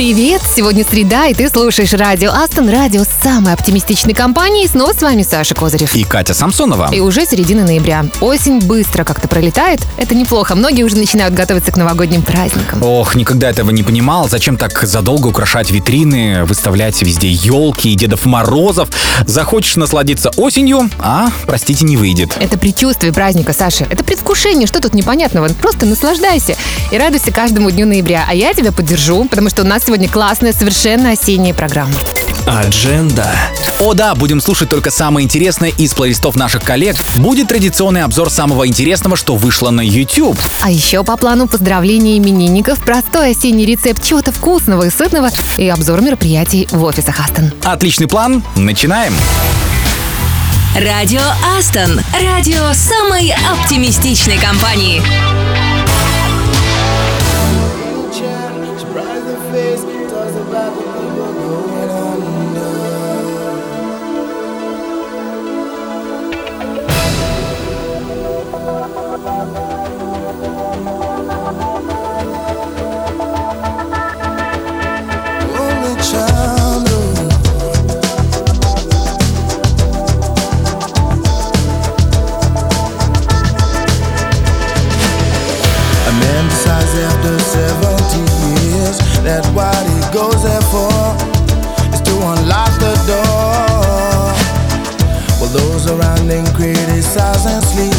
Привет! 0.00 0.40
Сегодня 0.56 0.82
среда, 0.82 1.26
и 1.26 1.34
ты 1.34 1.50
слушаешь 1.50 1.92
радио 1.92 2.32
Астон, 2.32 2.70
радио 2.70 3.04
самой 3.22 3.52
оптимистичной 3.52 4.14
компании. 4.14 4.64
И 4.64 4.66
снова 4.66 4.94
с 4.94 5.02
вами 5.02 5.22
Саша 5.22 5.54
Козырев. 5.54 5.94
И 5.94 6.04
Катя 6.04 6.32
Самсонова. 6.32 6.88
И 6.90 7.00
уже 7.00 7.26
середина 7.26 7.66
ноября. 7.66 8.06
Осень 8.22 8.60
быстро 8.60 9.04
как-то 9.04 9.28
пролетает. 9.28 9.82
Это 9.98 10.14
неплохо. 10.14 10.54
Многие 10.54 10.84
уже 10.84 10.96
начинают 10.96 11.34
готовиться 11.34 11.70
к 11.70 11.76
новогодним 11.76 12.22
праздникам. 12.22 12.82
Ох, 12.82 13.14
никогда 13.14 13.50
этого 13.50 13.72
не 13.72 13.82
понимал. 13.82 14.26
Зачем 14.26 14.56
так 14.56 14.84
задолго 14.84 15.26
украшать 15.26 15.70
витрины, 15.70 16.44
выставлять 16.46 17.02
везде 17.02 17.30
елки 17.30 17.92
и 17.92 17.94
Дедов 17.94 18.24
Морозов? 18.24 18.88
Захочешь 19.26 19.76
насладиться 19.76 20.30
осенью, 20.38 20.88
а, 20.98 21.28
простите, 21.44 21.84
не 21.84 21.98
выйдет. 21.98 22.38
Это 22.40 22.56
предчувствие 22.56 23.12
праздника, 23.12 23.52
Саша. 23.52 23.86
Это 23.90 24.02
предвкушение. 24.02 24.66
Что 24.66 24.80
тут 24.80 24.94
непонятного? 24.94 25.48
Просто 25.60 25.84
наслаждайся 25.84 26.56
и 26.90 26.96
радуйся 26.96 27.32
каждому 27.32 27.70
дню 27.70 27.84
ноября. 27.84 28.24
А 28.26 28.34
я 28.34 28.54
тебя 28.54 28.72
поддержу, 28.72 29.26
потому 29.26 29.50
что 29.50 29.60
у 29.60 29.66
нас 29.66 29.89
сегодня 29.90 30.08
классная, 30.08 30.52
совершенно 30.52 31.10
осенняя 31.10 31.52
программа. 31.52 31.92
Адженда. 32.46 33.28
О 33.80 33.92
да, 33.92 34.14
будем 34.14 34.40
слушать 34.40 34.68
только 34.68 34.88
самое 34.92 35.24
интересное 35.24 35.70
из 35.70 35.94
плейлистов 35.94 36.36
наших 36.36 36.62
коллег. 36.62 36.94
Будет 37.16 37.48
традиционный 37.48 38.04
обзор 38.04 38.30
самого 38.30 38.68
интересного, 38.68 39.16
что 39.16 39.34
вышло 39.34 39.70
на 39.70 39.80
YouTube. 39.80 40.38
А 40.62 40.70
еще 40.70 41.02
по 41.02 41.16
плану 41.16 41.48
поздравления 41.48 42.18
именинников, 42.18 42.78
простой 42.78 43.32
осенний 43.32 43.66
рецепт 43.66 44.00
чего-то 44.04 44.30
вкусного 44.30 44.84
и 44.84 44.90
сытного 44.90 45.30
и 45.58 45.68
обзор 45.68 46.02
мероприятий 46.02 46.68
в 46.70 46.84
офисах 46.84 47.18
Астон. 47.18 47.50
Отличный 47.64 48.06
план. 48.06 48.44
Начинаем. 48.54 49.12
Радио 50.76 51.22
Астон. 51.58 52.00
Радио 52.22 52.72
самой 52.74 53.34
оптимистичной 53.50 54.38
компании. 54.38 55.02
Him 95.90 96.46
criticize 96.54 97.46
and 97.46 97.64
sleep. 97.64 97.92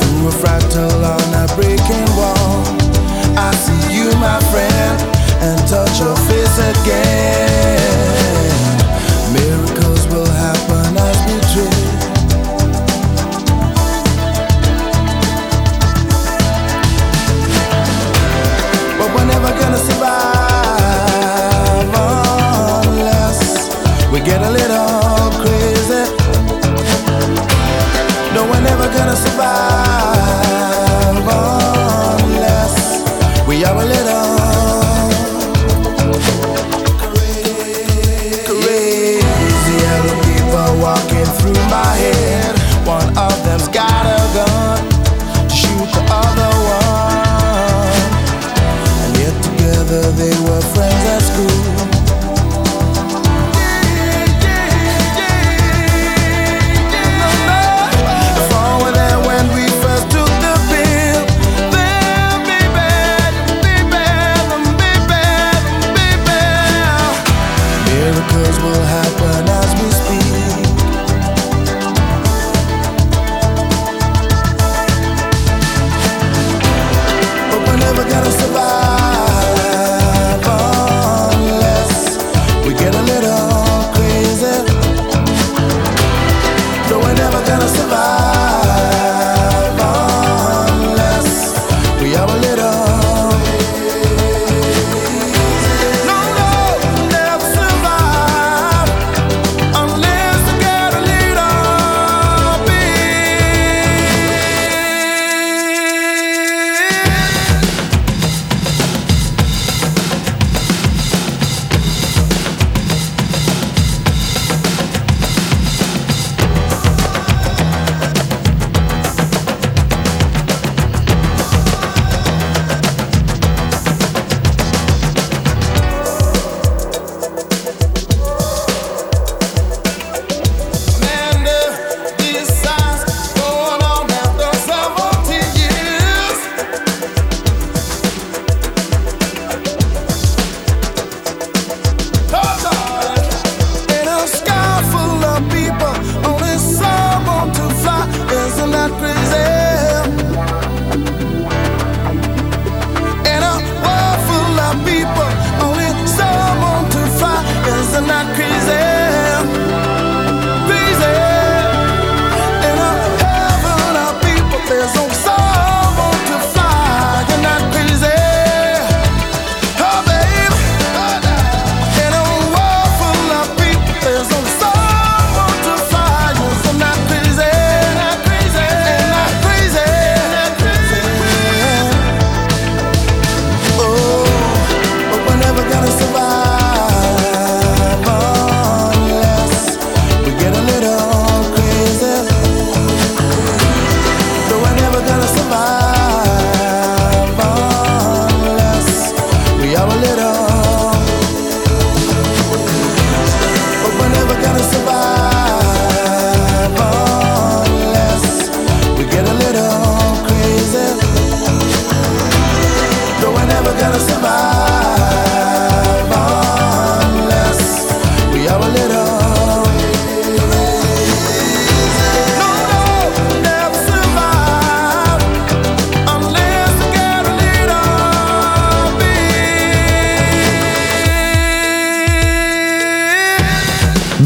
Through 0.00 0.26
a 0.26 0.32
fractal 0.32 1.04
on 1.04 1.34
a 1.34 1.46
breaking 1.54 2.08
wall, 2.16 2.64
I 3.38 3.54
see 3.54 3.94
you, 3.94 4.10
my 4.16 4.40
friend, 4.50 5.00
and 5.40 5.68
touch 5.68 6.00
your 6.00 6.16
face 6.16 6.58
again. 6.58 7.47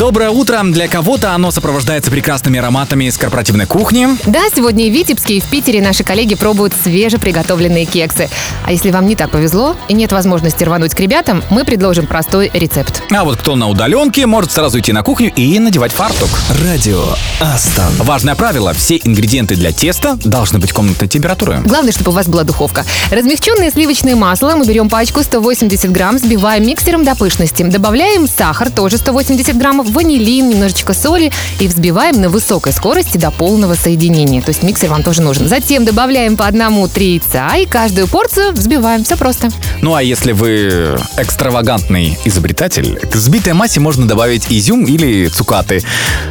Доброе 0.03 0.31
утро. 0.31 0.61
Для 0.65 0.89
кого-то 0.89 1.33
оно 1.33 1.53
сопровождается 1.53 2.11
прекрасными 2.11 2.59
ароматами 2.59 3.05
из 3.05 3.17
корпоративной 3.17 3.67
кухни. 3.67 4.09
Да, 4.27 4.41
сегодня 4.53 4.89
и 4.89 4.91
в 4.91 4.93
Витебске, 4.93 5.37
и 5.37 5.41
в 5.41 5.45
Питере 5.45 5.81
наши 5.81 6.03
коллеги 6.03 6.35
пробуют 6.35 6.75
свежеприготовленные 6.83 7.85
кексы. 7.85 8.29
А 8.65 8.73
если 8.73 8.91
вам 8.91 9.07
не 9.07 9.15
так 9.15 9.31
повезло 9.31 9.77
и 9.87 9.95
нет 9.95 10.11
возможности 10.11 10.65
рвануть 10.65 10.97
к 10.97 10.99
ребятам, 10.99 11.45
мы 11.51 11.65
предложим 11.65 12.09
простой 12.09 12.51
рецепт. 12.53 13.01
А 13.13 13.23
вот 13.23 13.37
кто 13.37 13.55
на 13.55 13.69
удаленке, 13.69 14.27
может 14.27 14.51
сразу 14.51 14.81
идти 14.81 14.91
на 14.91 15.05
кухню 15.05 15.33
и 15.37 15.57
надевать 15.61 15.93
фартук. 15.93 16.31
Радио 16.65 17.05
Астон. 17.41 17.95
Важное 17.99 18.35
правило, 18.35 18.73
все 18.73 18.97
ингредиенты 18.97 19.55
для 19.55 19.71
теста 19.71 20.19
должны 20.25 20.59
быть 20.59 20.73
комнатной 20.73 21.07
температуры. 21.07 21.61
Главное, 21.65 21.93
чтобы 21.93 22.11
у 22.11 22.15
вас 22.15 22.27
была 22.27 22.43
духовка. 22.43 22.85
Размягченное 23.13 23.71
сливочное 23.71 24.17
масло 24.17 24.57
мы 24.57 24.67
берем 24.67 24.89
пачку 24.89 25.23
180 25.23 25.93
грамм, 25.93 26.17
взбиваем 26.17 26.67
миксером 26.67 27.05
до 27.05 27.15
пышности. 27.15 27.63
Добавляем 27.63 28.27
сахар, 28.27 28.69
тоже 28.69 28.97
180 28.97 29.57
граммов, 29.57 29.92
ванилин, 29.93 30.49
немножечко 30.49 30.95
соли 30.95 31.31
и 31.61 31.69
взбиваем 31.69 32.21
на 32.21 32.29
высокой 32.29 32.73
скорости 32.73 33.19
до 33.19 33.31
полного 33.31 33.75
соединения. 33.75 34.43
То 34.43 34.49
есть 34.51 34.63
миксер 34.63 34.91
вам 34.91 35.03
тоже 35.03 35.23
нужен. 35.23 35.49
Затем 35.49 35.85
добавляем 35.85 36.37
по 36.37 36.47
одному 36.47 36.89
три 36.89 37.15
яйца 37.15 37.57
и 37.57 37.67
каждую 37.67 38.09
порцию 38.09 38.53
взбиваем. 38.53 39.05
Все 39.05 39.17
просто. 39.17 39.51
Ну 39.81 39.95
а 39.95 40.03
если 40.03 40.33
вы 40.33 40.99
экстравагантный 41.17 42.19
изобретатель, 42.25 42.99
к 42.99 43.15
взбитой 43.15 43.53
массе 43.53 43.81
можно 43.81 44.07
добавить 44.07 44.47
изюм 44.51 44.85
или 44.85 45.29
цукаты. 45.29 45.83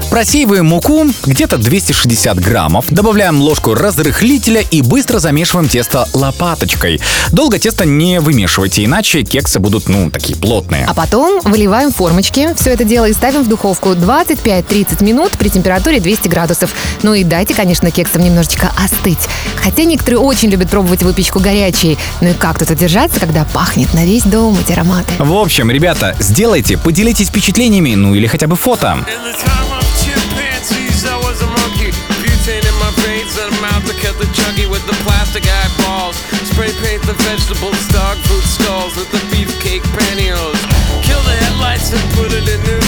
Просеиваем 0.09 0.65
муку 0.65 1.05
где-то 1.25 1.57
260 1.57 2.39
граммов, 2.39 2.85
добавляем 2.89 3.39
ложку 3.39 3.73
разрыхлителя 3.73 4.61
и 4.71 4.81
быстро 4.81 5.19
замешиваем 5.19 5.69
тесто 5.69 6.07
лопаточкой. 6.13 6.99
Долго 7.31 7.59
тесто 7.59 7.85
не 7.85 8.19
вымешивайте, 8.19 8.83
иначе 8.83 9.23
кексы 9.23 9.59
будут, 9.59 9.87
ну, 9.87 10.09
такие 10.09 10.37
плотные. 10.37 10.85
А 10.85 10.93
потом 10.93 11.39
выливаем 11.43 11.91
формочки 11.91 12.49
все 12.57 12.71
это 12.71 12.83
дело 12.83 13.05
и 13.05 13.13
ставим 13.13 13.43
в 13.43 13.47
духовку 13.51 13.89
25-30 13.89 15.03
минут 15.03 15.33
при 15.33 15.49
температуре 15.49 15.99
200 15.99 16.29
градусов. 16.29 16.73
Ну 17.03 17.13
и 17.13 17.25
дайте, 17.25 17.53
конечно, 17.53 17.91
кексам 17.91 18.21
немножечко 18.21 18.71
остыть. 18.77 19.27
Хотя 19.61 19.83
некоторые 19.83 20.19
очень 20.19 20.49
любят 20.49 20.69
пробовать 20.69 21.03
выпечку 21.03 21.41
горячей. 21.41 21.97
Ну 22.21 22.29
и 22.29 22.33
как 22.33 22.59
тут 22.59 22.69
удержаться, 22.69 23.19
когда 23.19 23.43
пахнет 23.43 23.93
на 23.93 24.05
весь 24.05 24.23
дом 24.23 24.57
эти 24.57 24.71
ароматы? 24.71 25.13
В 25.19 25.33
общем, 25.33 25.69
ребята, 25.69 26.15
сделайте, 26.19 26.77
поделитесь 26.77 27.27
впечатлениями, 27.27 27.93
ну 27.93 28.15
или 28.15 28.25
хотя 28.25 28.47
бы 28.47 28.55
фото. 28.55 29.05
Spray 36.51 36.73
paint 36.83 37.01
the 37.03 37.13
vegetables, 37.23 37.87
dog 37.87 38.17
food 38.27 38.43
stalls 38.43 38.93
with 38.97 39.09
the 39.11 39.21
beefcake 39.31 39.85
pantyhose. 39.95 40.61
Kill 41.01 41.21
the 41.23 41.35
headlights 41.43 41.93
and 41.93 42.03
put 42.13 42.33
it 42.33 42.47
in 42.47 42.59
neutral. 42.59 42.80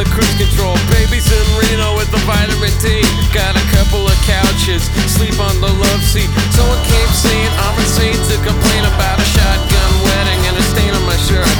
The 0.00 0.08
cruise 0.08 0.36
control. 0.40 0.72
Babies 0.88 1.28
in 1.28 1.44
Reno 1.60 1.92
with 1.96 2.08
the 2.10 2.22
vitamin 2.24 2.72
D. 2.80 3.04
Got 3.36 3.52
a 3.52 3.64
couple 3.76 4.08
of 4.08 4.16
couches, 4.24 4.88
sleep 5.12 5.36
on 5.38 5.60
the 5.60 5.68
love 5.68 6.02
seat. 6.02 6.30
Someone 6.56 6.80
came 6.88 7.12
saying 7.12 7.52
I'm 7.60 7.76
insane 7.76 8.16
to 8.16 8.36
complain 8.40 8.82
about 8.96 9.20
a 9.20 9.26
shotgun 9.28 9.90
wedding 10.00 10.40
and 10.48 10.56
a 10.56 10.64
stain 10.72 10.94
on 10.96 11.04
my 11.04 11.16
shirt. 11.28 11.59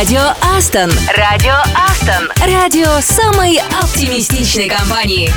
Радио 0.00 0.32
Астон. 0.56 0.90
Радио 1.14 1.52
Астон. 1.74 2.32
Радио 2.42 2.88
самой 3.02 3.60
оптимистичной 3.82 4.66
компании. 4.66 5.30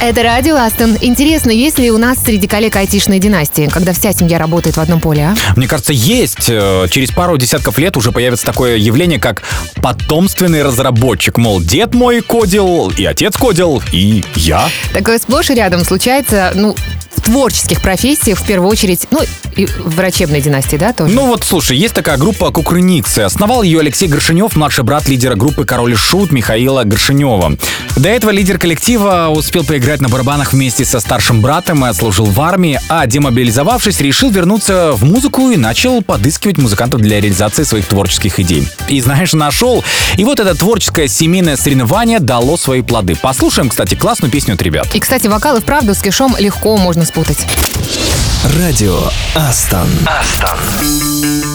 Это 0.00 0.22
радио 0.22 0.56
Астон. 0.56 0.96
Интересно, 0.98 1.50
есть 1.50 1.78
ли 1.78 1.90
у 1.90 1.98
нас 1.98 2.16
среди 2.24 2.46
коллег 2.46 2.74
айтишной 2.74 3.18
династии, 3.18 3.68
когда 3.70 3.92
вся 3.92 4.14
семья 4.14 4.38
работает 4.38 4.78
в 4.78 4.80
одном 4.80 4.98
поле, 4.98 5.24
а? 5.24 5.36
Мне 5.56 5.68
кажется, 5.68 5.92
есть. 5.92 6.48
Э, 6.48 6.86
Через 6.90 7.10
пару 7.10 7.36
десятков 7.36 7.76
лет 7.76 7.98
уже 7.98 8.12
появится 8.12 8.46
такое 8.46 8.78
явление, 8.78 9.20
как 9.20 9.42
потомственный 9.82 10.62
разработчик. 10.62 11.36
Мол, 11.36 11.60
дед 11.60 11.92
мой 11.94 12.22
кодил, 12.22 12.88
и 12.96 13.04
отец 13.04 13.36
кодил, 13.36 13.82
и 13.92 14.24
я. 14.36 14.70
Такое 14.94 15.18
сплошь 15.18 15.50
и 15.50 15.54
рядом 15.54 15.84
случается, 15.84 16.52
ну, 16.54 16.74
творческих 17.22 17.80
профессиях 17.80 18.38
в 18.38 18.44
первую 18.44 18.70
очередь, 18.70 19.06
ну, 19.10 19.20
и 19.56 19.66
врачебной 19.66 20.40
династии, 20.40 20.76
да, 20.76 20.92
тоже? 20.92 21.14
Ну 21.14 21.26
вот, 21.26 21.44
слушай, 21.44 21.76
есть 21.76 21.94
такая 21.94 22.16
группа 22.16 22.50
Кукрыниксы. 22.50 23.20
Основал 23.20 23.62
ее 23.62 23.80
Алексей 23.80 24.08
Горшинев, 24.08 24.56
младший 24.56 24.84
брат 24.84 25.08
лидера 25.08 25.34
группы 25.34 25.64
Король 25.64 25.92
и 25.92 25.96
Шут 25.96 26.32
Михаила 26.32 26.84
Горшинева. 26.84 27.56
До 27.96 28.08
этого 28.08 28.30
лидер 28.30 28.58
коллектива 28.58 29.28
успел 29.30 29.64
поиграть 29.64 30.00
на 30.00 30.08
барабанах 30.08 30.52
вместе 30.52 30.84
со 30.84 31.00
старшим 31.00 31.40
братом 31.40 31.84
и 31.84 31.88
отслужил 31.88 32.26
в 32.26 32.40
армии, 32.40 32.80
а 32.88 33.06
демобилизовавшись, 33.06 34.00
решил 34.00 34.30
вернуться 34.30 34.92
в 34.92 35.04
музыку 35.04 35.50
и 35.50 35.56
начал 35.56 36.02
подыскивать 36.02 36.58
музыкантов 36.58 37.00
для 37.00 37.20
реализации 37.20 37.64
своих 37.64 37.86
творческих 37.86 38.40
идей. 38.40 38.66
И 38.88 39.00
знаешь, 39.00 39.32
нашел. 39.32 39.84
И 40.16 40.24
вот 40.24 40.40
это 40.40 40.54
творческое 40.54 41.08
семейное 41.08 41.56
соревнование 41.56 42.18
дало 42.20 42.56
свои 42.56 42.82
плоды. 42.82 43.16
Послушаем, 43.16 43.68
кстати, 43.68 43.94
классную 43.94 44.30
песню 44.30 44.54
от 44.54 44.62
ребят. 44.62 44.94
И, 44.94 45.00
кстати, 45.00 45.26
вокал 45.26 45.56
и 45.56 45.60
вправду 45.60 45.94
с 45.94 46.00
кишом 46.00 46.34
легко 46.38 46.76
можно 46.76 47.04
спутать. 47.12 47.46
Радио 48.58 48.98
Астон. 49.34 49.86
Погоню 50.40 51.51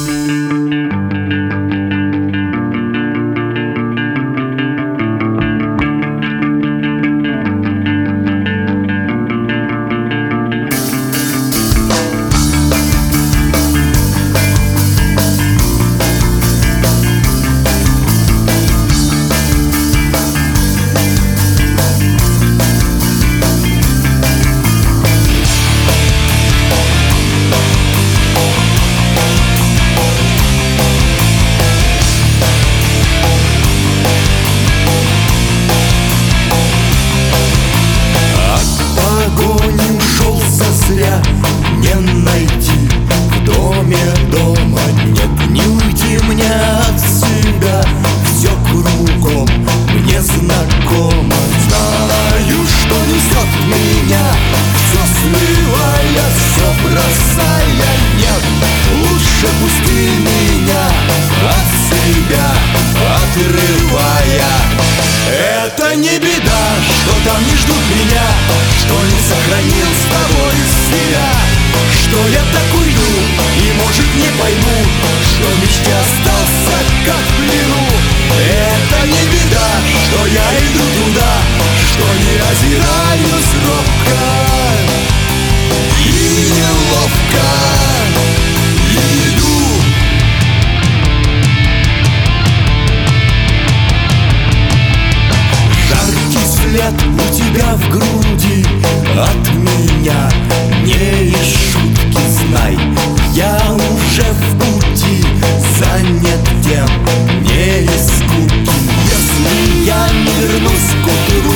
не 110.78 110.84
вернусь 110.84 110.94
к 111.04 111.08
утру 111.08 111.54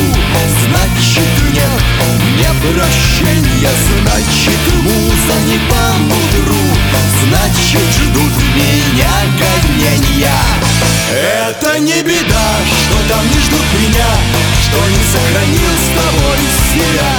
Значит 0.66 1.30
нет. 1.54 1.82
Мне 2.34 2.50
прощения 2.62 3.70
Значит 4.04 4.74
муза 4.84 5.40
не 5.48 5.60
по 5.70 5.98
мудру 6.00 6.62
Значит 7.24 7.82
ждут 7.94 8.34
меня 8.56 9.12
гонения. 9.40 10.32
Это 11.14 11.80
не 11.80 12.02
беда, 12.02 12.56
что 12.66 13.14
там 13.14 13.24
не 13.28 13.40
ждут 13.40 13.68
меня 13.80 14.12
Что 14.64 14.80
не 14.90 15.04
сохранил 15.12 15.72
с 15.78 15.88
тобой 15.98 16.38
себя. 16.74 17.12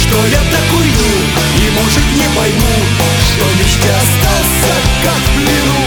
Что 0.00 0.26
я 0.26 0.40
так 0.50 0.78
уйду 0.78 1.12
и 1.58 1.70
может 1.70 2.04
не 2.12 2.28
пойму 2.36 2.76
Что 3.24 3.44
мечте 3.58 3.90
остался 3.90 4.74
как 5.02 5.14
в 5.14 5.32
плену. 5.36 5.86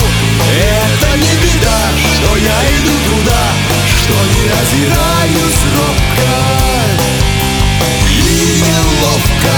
Это 0.58 1.18
не 1.18 1.36
беда, 1.42 1.80
что 2.16 2.38
я 2.38 2.78
иду 2.78 2.94
туда 3.10 3.65
Что 4.06 4.14
не 4.14 4.48
озираюсь 4.50 5.64
робко. 5.74 6.34
И 8.08 8.62
неловко 8.62 9.58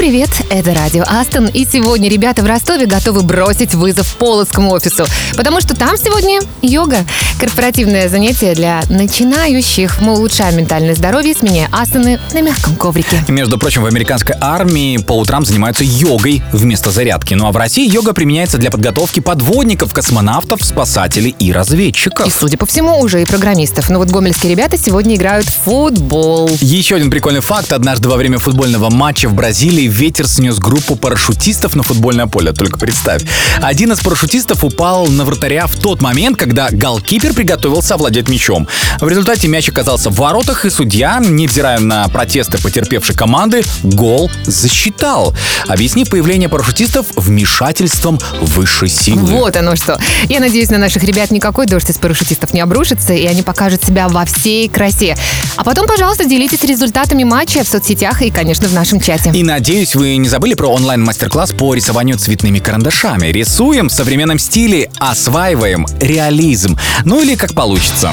привет, 0.00 0.30
это 0.48 0.72
Радио 0.72 1.04
Астон, 1.06 1.48
и 1.48 1.66
сегодня 1.70 2.08
ребята 2.08 2.42
в 2.42 2.46
Ростове 2.46 2.86
готовы 2.86 3.20
бросить 3.20 3.74
вызов 3.74 4.16
Полоцкому 4.16 4.70
офису, 4.70 5.04
потому 5.36 5.60
что 5.60 5.76
там 5.76 5.98
сегодня 5.98 6.40
йога. 6.62 7.04
Корпоративное 7.38 8.08
занятие 8.08 8.54
для 8.54 8.80
начинающих. 8.88 10.00
Мы 10.00 10.12
улучшаем 10.12 10.56
ментальное 10.56 10.94
здоровье, 10.94 11.34
сменяя 11.34 11.68
асаны 11.70 12.18
на 12.32 12.40
мягком 12.40 12.76
коврике. 12.76 13.22
Между 13.28 13.58
прочим, 13.58 13.82
в 13.82 13.86
американской 13.86 14.34
армии 14.40 14.96
по 14.96 15.12
утрам 15.12 15.44
занимаются 15.44 15.84
йогой 15.84 16.42
вместо 16.50 16.90
зарядки. 16.90 17.34
Ну 17.34 17.46
а 17.46 17.52
в 17.52 17.58
России 17.58 17.86
йога 17.86 18.14
применяется 18.14 18.56
для 18.56 18.70
подготовки 18.70 19.20
подводников, 19.20 19.92
космонавтов, 19.92 20.64
спасателей 20.64 21.34
и 21.38 21.52
разведчиков. 21.52 22.26
И, 22.26 22.30
судя 22.30 22.56
по 22.56 22.64
всему, 22.64 23.00
уже 23.00 23.20
и 23.20 23.26
программистов. 23.26 23.90
Но 23.90 23.98
вот 23.98 24.08
гомельские 24.08 24.52
ребята 24.52 24.78
сегодня 24.78 25.16
играют 25.16 25.46
в 25.46 25.56
футбол. 25.64 26.50
Еще 26.60 26.96
один 26.96 27.10
прикольный 27.10 27.40
факт. 27.40 27.72
Однажды 27.72 28.08
во 28.08 28.16
время 28.16 28.38
футбольного 28.38 28.88
матча 28.88 29.28
в 29.28 29.34
Бразилии 29.34 29.89
или 29.89 29.89
ветер 29.90 30.26
снес 30.26 30.58
группу 30.58 30.96
парашютистов 30.96 31.74
на 31.74 31.82
футбольное 31.82 32.26
поле. 32.26 32.52
Только 32.52 32.78
представь. 32.78 33.22
Один 33.60 33.92
из 33.92 34.00
парашютистов 34.00 34.64
упал 34.64 35.06
на 35.06 35.24
вратаря 35.24 35.66
в 35.66 35.74
тот 35.76 36.00
момент, 36.00 36.38
когда 36.38 36.68
голкипер 36.70 37.34
приготовился 37.34 37.94
овладеть 37.94 38.28
мячом. 38.28 38.68
В 39.00 39.08
результате 39.08 39.48
мяч 39.48 39.68
оказался 39.68 40.10
в 40.10 40.14
воротах, 40.14 40.64
и 40.64 40.70
судья, 40.70 41.20
невзирая 41.20 41.80
на 41.80 42.08
протесты 42.08 42.58
потерпевшей 42.58 43.14
команды, 43.14 43.64
гол 43.82 44.30
засчитал, 44.44 45.34
объяснив 45.66 46.08
появление 46.08 46.48
парашютистов 46.48 47.06
вмешательством 47.16 48.18
высшей 48.40 48.88
силы. 48.88 49.20
Вот 49.22 49.56
оно 49.56 49.76
что. 49.76 49.98
Я 50.28 50.40
надеюсь, 50.40 50.70
на 50.70 50.78
наших 50.78 51.02
ребят 51.02 51.30
никакой 51.30 51.66
дождь 51.66 51.90
из 51.90 51.96
парашютистов 51.96 52.54
не 52.54 52.60
обрушится, 52.60 53.12
и 53.12 53.26
они 53.26 53.42
покажут 53.42 53.84
себя 53.84 54.08
во 54.08 54.24
всей 54.24 54.68
красе. 54.68 55.16
А 55.56 55.64
потом, 55.64 55.86
пожалуйста, 55.86 56.24
делитесь 56.24 56.62
результатами 56.62 57.24
матча 57.24 57.64
в 57.64 57.68
соцсетях 57.68 58.22
и, 58.22 58.30
конечно, 58.30 58.68
в 58.68 58.74
нашем 58.74 59.00
чате. 59.00 59.30
И 59.34 59.42
надеюсь, 59.42 59.79
вы 59.94 60.16
не 60.16 60.28
забыли 60.28 60.54
про 60.54 60.68
онлайн-мастер-класс 60.68 61.52
по 61.52 61.72
рисованию 61.72 62.18
цветными 62.18 62.58
карандашами. 62.58 63.28
Рисуем 63.28 63.88
в 63.88 63.92
современном 63.92 64.38
стиле, 64.38 64.90
осваиваем 64.98 65.86
реализм. 66.00 66.76
Ну 67.04 67.22
или 67.22 67.34
как 67.34 67.54
получится. 67.54 68.12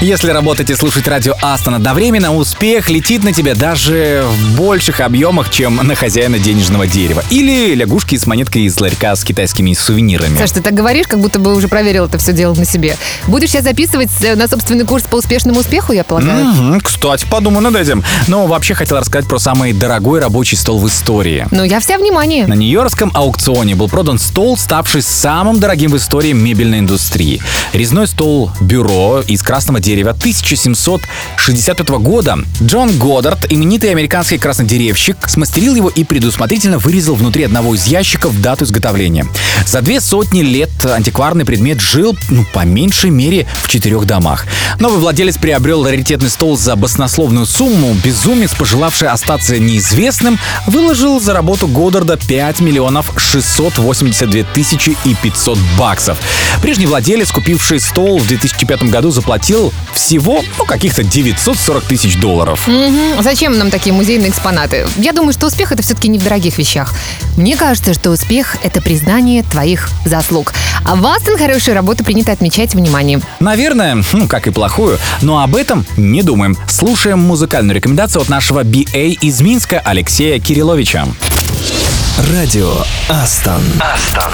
Если 0.00 0.30
работать 0.30 0.70
и 0.70 0.74
слушать 0.74 1.06
радио 1.06 1.34
Астон 1.42 1.74
одновременно, 1.74 2.34
успех 2.34 2.88
летит 2.88 3.22
на 3.22 3.34
тебя 3.34 3.54
даже 3.54 4.24
в 4.24 4.56
больших 4.56 5.00
объемах, 5.00 5.50
чем 5.50 5.76
на 5.76 5.94
хозяина 5.94 6.38
денежного 6.38 6.86
дерева. 6.86 7.22
Или 7.28 7.74
лягушки 7.74 8.16
с 8.16 8.26
монеткой 8.26 8.62
из 8.62 8.80
ларька 8.80 9.14
с 9.14 9.22
китайскими 9.22 9.74
сувенирами. 9.74 10.38
Саш, 10.38 10.52
ты 10.52 10.62
так 10.62 10.72
говоришь, 10.72 11.06
как 11.06 11.20
будто 11.20 11.38
бы 11.38 11.54
уже 11.54 11.68
проверил 11.68 12.06
это 12.06 12.16
все 12.16 12.32
дело 12.32 12.54
на 12.54 12.64
себе. 12.64 12.96
Будешь 13.26 13.50
сейчас 13.50 13.64
записывать 13.64 14.08
э, 14.22 14.36
на 14.36 14.48
собственный 14.48 14.86
курс 14.86 15.04
по 15.04 15.16
успешному 15.16 15.60
успеху, 15.60 15.92
я 15.92 16.02
полагаю? 16.02 16.46
Мгм, 16.46 16.80
кстати, 16.80 17.26
подумай 17.30 17.60
над 17.60 17.76
этим. 17.76 18.02
Но 18.26 18.46
вообще 18.46 18.72
хотел 18.72 18.96
рассказать 18.96 19.28
про 19.28 19.38
самый 19.38 19.74
дорогой 19.74 20.20
рабочий 20.20 20.56
стол 20.56 20.78
в 20.78 20.88
истории. 20.88 21.46
Ну, 21.50 21.62
я 21.62 21.78
вся 21.78 21.98
внимание. 21.98 22.46
На 22.46 22.54
Нью-Йоркском 22.54 23.10
аукционе 23.12 23.74
был 23.74 23.90
продан 23.90 24.18
стол, 24.18 24.56
ставший 24.56 25.02
самым 25.02 25.60
дорогим 25.60 25.90
в 25.90 25.98
истории 25.98 26.32
мебельной 26.32 26.78
индустрии. 26.78 27.42
Резной 27.74 28.06
стол 28.06 28.50
бюро 28.62 29.22
из 29.26 29.42
красного 29.42 29.78
дерева 29.78 29.89
1765 29.94 31.88
года. 32.00 32.38
Джон 32.62 32.98
Годдард, 32.98 33.52
именитый 33.52 33.90
американский 33.90 34.38
краснодеревщик, 34.38 35.16
смастерил 35.28 35.74
его 35.74 35.88
и 35.88 36.04
предусмотрительно 36.04 36.78
вырезал 36.78 37.14
внутри 37.14 37.44
одного 37.44 37.74
из 37.74 37.86
ящиков 37.86 38.40
дату 38.40 38.64
изготовления. 38.64 39.26
За 39.66 39.82
две 39.82 40.00
сотни 40.00 40.42
лет 40.42 40.70
антикварный 40.84 41.44
предмет 41.44 41.80
жил, 41.80 42.16
ну, 42.28 42.44
по 42.52 42.64
меньшей 42.64 43.10
мере, 43.10 43.46
в 43.62 43.68
четырех 43.68 44.04
домах. 44.04 44.46
Новый 44.78 44.98
владелец 44.98 45.36
приобрел 45.36 45.84
раритетный 45.84 46.30
стол 46.30 46.56
за 46.56 46.76
баснословную 46.76 47.46
сумму. 47.46 47.94
Безумец, 48.04 48.54
пожелавший 48.54 49.08
остаться 49.08 49.58
неизвестным, 49.58 50.38
выложил 50.66 51.20
за 51.20 51.32
работу 51.32 51.66
Годдарда 51.66 52.16
5 52.16 52.60
миллионов 52.60 53.12
682 53.16 54.44
тысячи 54.54 54.96
и 55.04 55.14
500 55.14 55.58
баксов. 55.78 56.18
Прежний 56.62 56.86
владелец, 56.86 57.30
купивший 57.30 57.80
стол 57.80 58.18
в 58.18 58.26
2005 58.26 58.84
году, 58.84 59.10
заплатил 59.10 59.72
всего, 59.92 60.42
ну, 60.58 60.64
каких-то 60.64 61.02
940 61.02 61.84
тысяч 61.84 62.16
долларов. 62.16 62.66
Мгм. 62.66 63.22
Зачем 63.22 63.58
нам 63.58 63.70
такие 63.70 63.92
музейные 63.92 64.30
экспонаты? 64.30 64.86
Я 64.96 65.12
думаю, 65.12 65.32
что 65.32 65.46
успех 65.46 65.72
это 65.72 65.82
все-таки 65.82 66.08
не 66.08 66.18
в 66.18 66.24
дорогих 66.24 66.58
вещах. 66.58 66.94
Мне 67.36 67.56
кажется, 67.56 67.94
что 67.94 68.10
успех 68.10 68.56
это 68.62 68.80
признание 68.80 69.42
твоих 69.42 69.88
заслуг. 70.04 70.52
А 70.84 70.96
в 70.96 71.06
Астон 71.06 71.36
хорошую 71.36 71.74
работу 71.74 72.04
принято 72.04 72.32
отмечать 72.32 72.74
вниманием. 72.74 73.22
Наверное, 73.40 74.02
ну, 74.12 74.28
как 74.28 74.46
и 74.46 74.50
плохую, 74.50 74.98
но 75.22 75.42
об 75.42 75.56
этом 75.56 75.86
не 75.96 76.22
думаем. 76.22 76.56
Слушаем 76.68 77.18
музыкальную 77.20 77.76
рекомендацию 77.76 78.22
от 78.22 78.28
нашего 78.28 78.62
BA 78.64 79.18
из 79.20 79.40
Минска 79.40 79.80
Алексея 79.80 80.38
Кирилловича. 80.38 81.06
Радио 82.32 82.72
Астон. 83.08 83.62
Астон. 83.80 84.32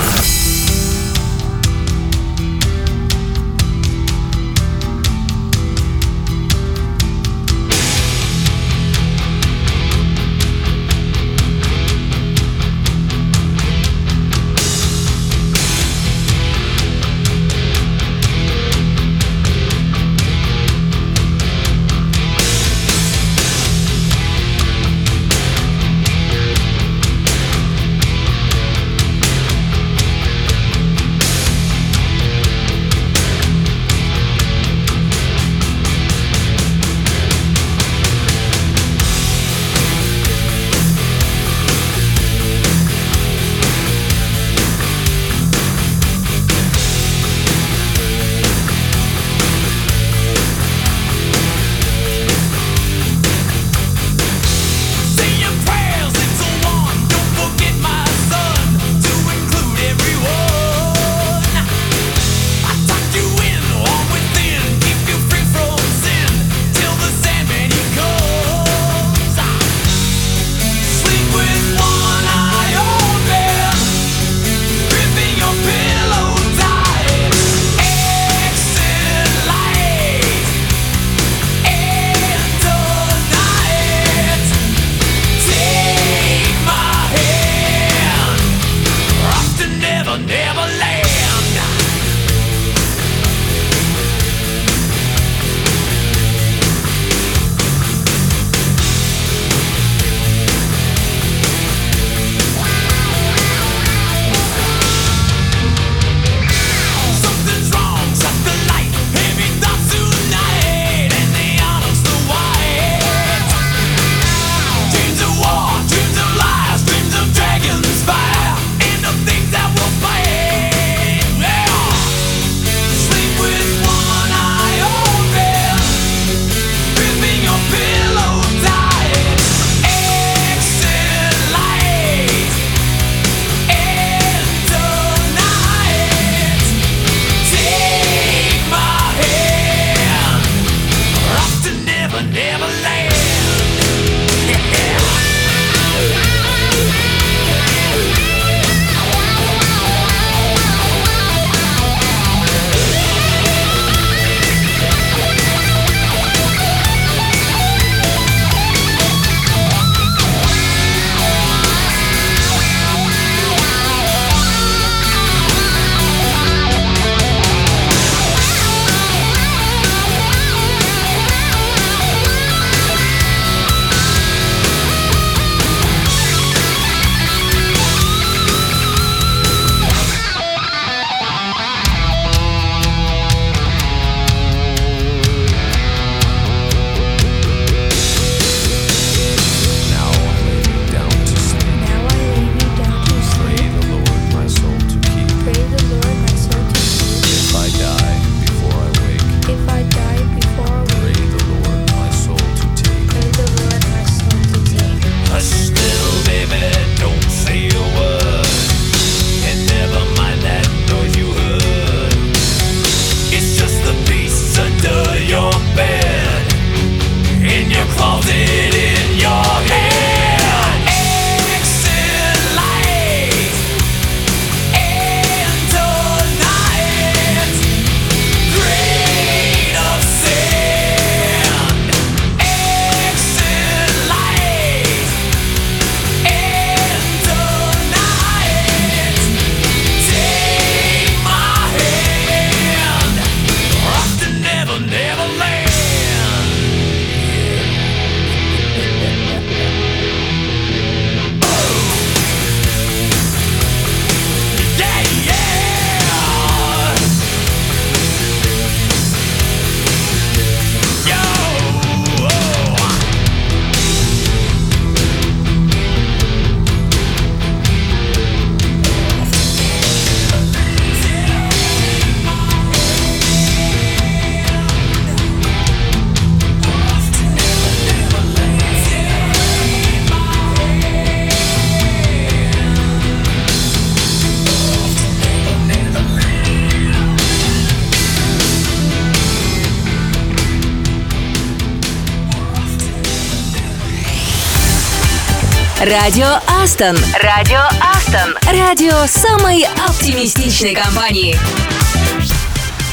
Радио 295.86 296.26
Астон. 296.48 296.96
Радио 297.22 297.60
Астон. 297.80 298.34
Радио 298.50 299.06
самой 299.06 299.64
оптимистичной 299.86 300.74
компании. 300.74 301.36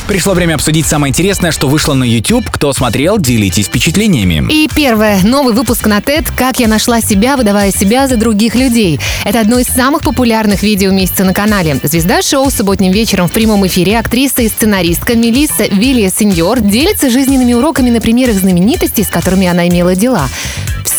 Пришло 0.08 0.36
время 0.36 0.54
обсудить 0.54 0.86
самое 0.86 1.10
интересное, 1.10 1.50
что 1.50 1.68
вышло 1.68 1.96
на 1.96 2.04
YouTube. 2.04 2.48
Кто 2.52 2.72
смотрел, 2.72 3.18
делитесь 3.18 3.66
впечатлениями. 3.66 4.46
И 4.54 4.70
первое. 4.76 5.24
Новый 5.24 5.56
выпуск 5.56 5.88
на 5.88 6.02
TED 6.02 6.28
«Как 6.38 6.60
я 6.60 6.68
нашла 6.68 7.02
себя, 7.02 7.36
выдавая 7.36 7.72
себя 7.72 8.08
за 8.08 8.16
других 8.16 8.54
людей». 8.54 9.00
Это 9.26 9.40
одно 9.40 9.58
из 9.58 9.66
самых 9.66 10.04
популярных 10.04 10.62
видео 10.62 10.92
месяца 10.92 11.24
на 11.24 11.34
канале. 11.34 11.80
Звезда 11.82 12.22
шоу 12.22 12.52
субботним 12.52 12.92
вечером 12.92 13.28
в 13.28 13.32
прямом 13.32 13.66
эфире 13.66 13.98
актриса 13.98 14.44
и 14.44 14.50
сценаристка 14.50 15.16
Мелисса 15.16 15.64
Вилья 15.66 16.12
Сеньор 16.12 16.60
делится 16.60 17.10
жизненными 17.10 17.54
уроками 17.54 17.90
на 17.90 18.02
примерах 18.02 18.36
знаменитостей, 18.36 19.04
с 19.04 19.08
которыми 19.08 19.48
она 19.48 19.68
имела 19.68 19.96
дела. 19.96 20.30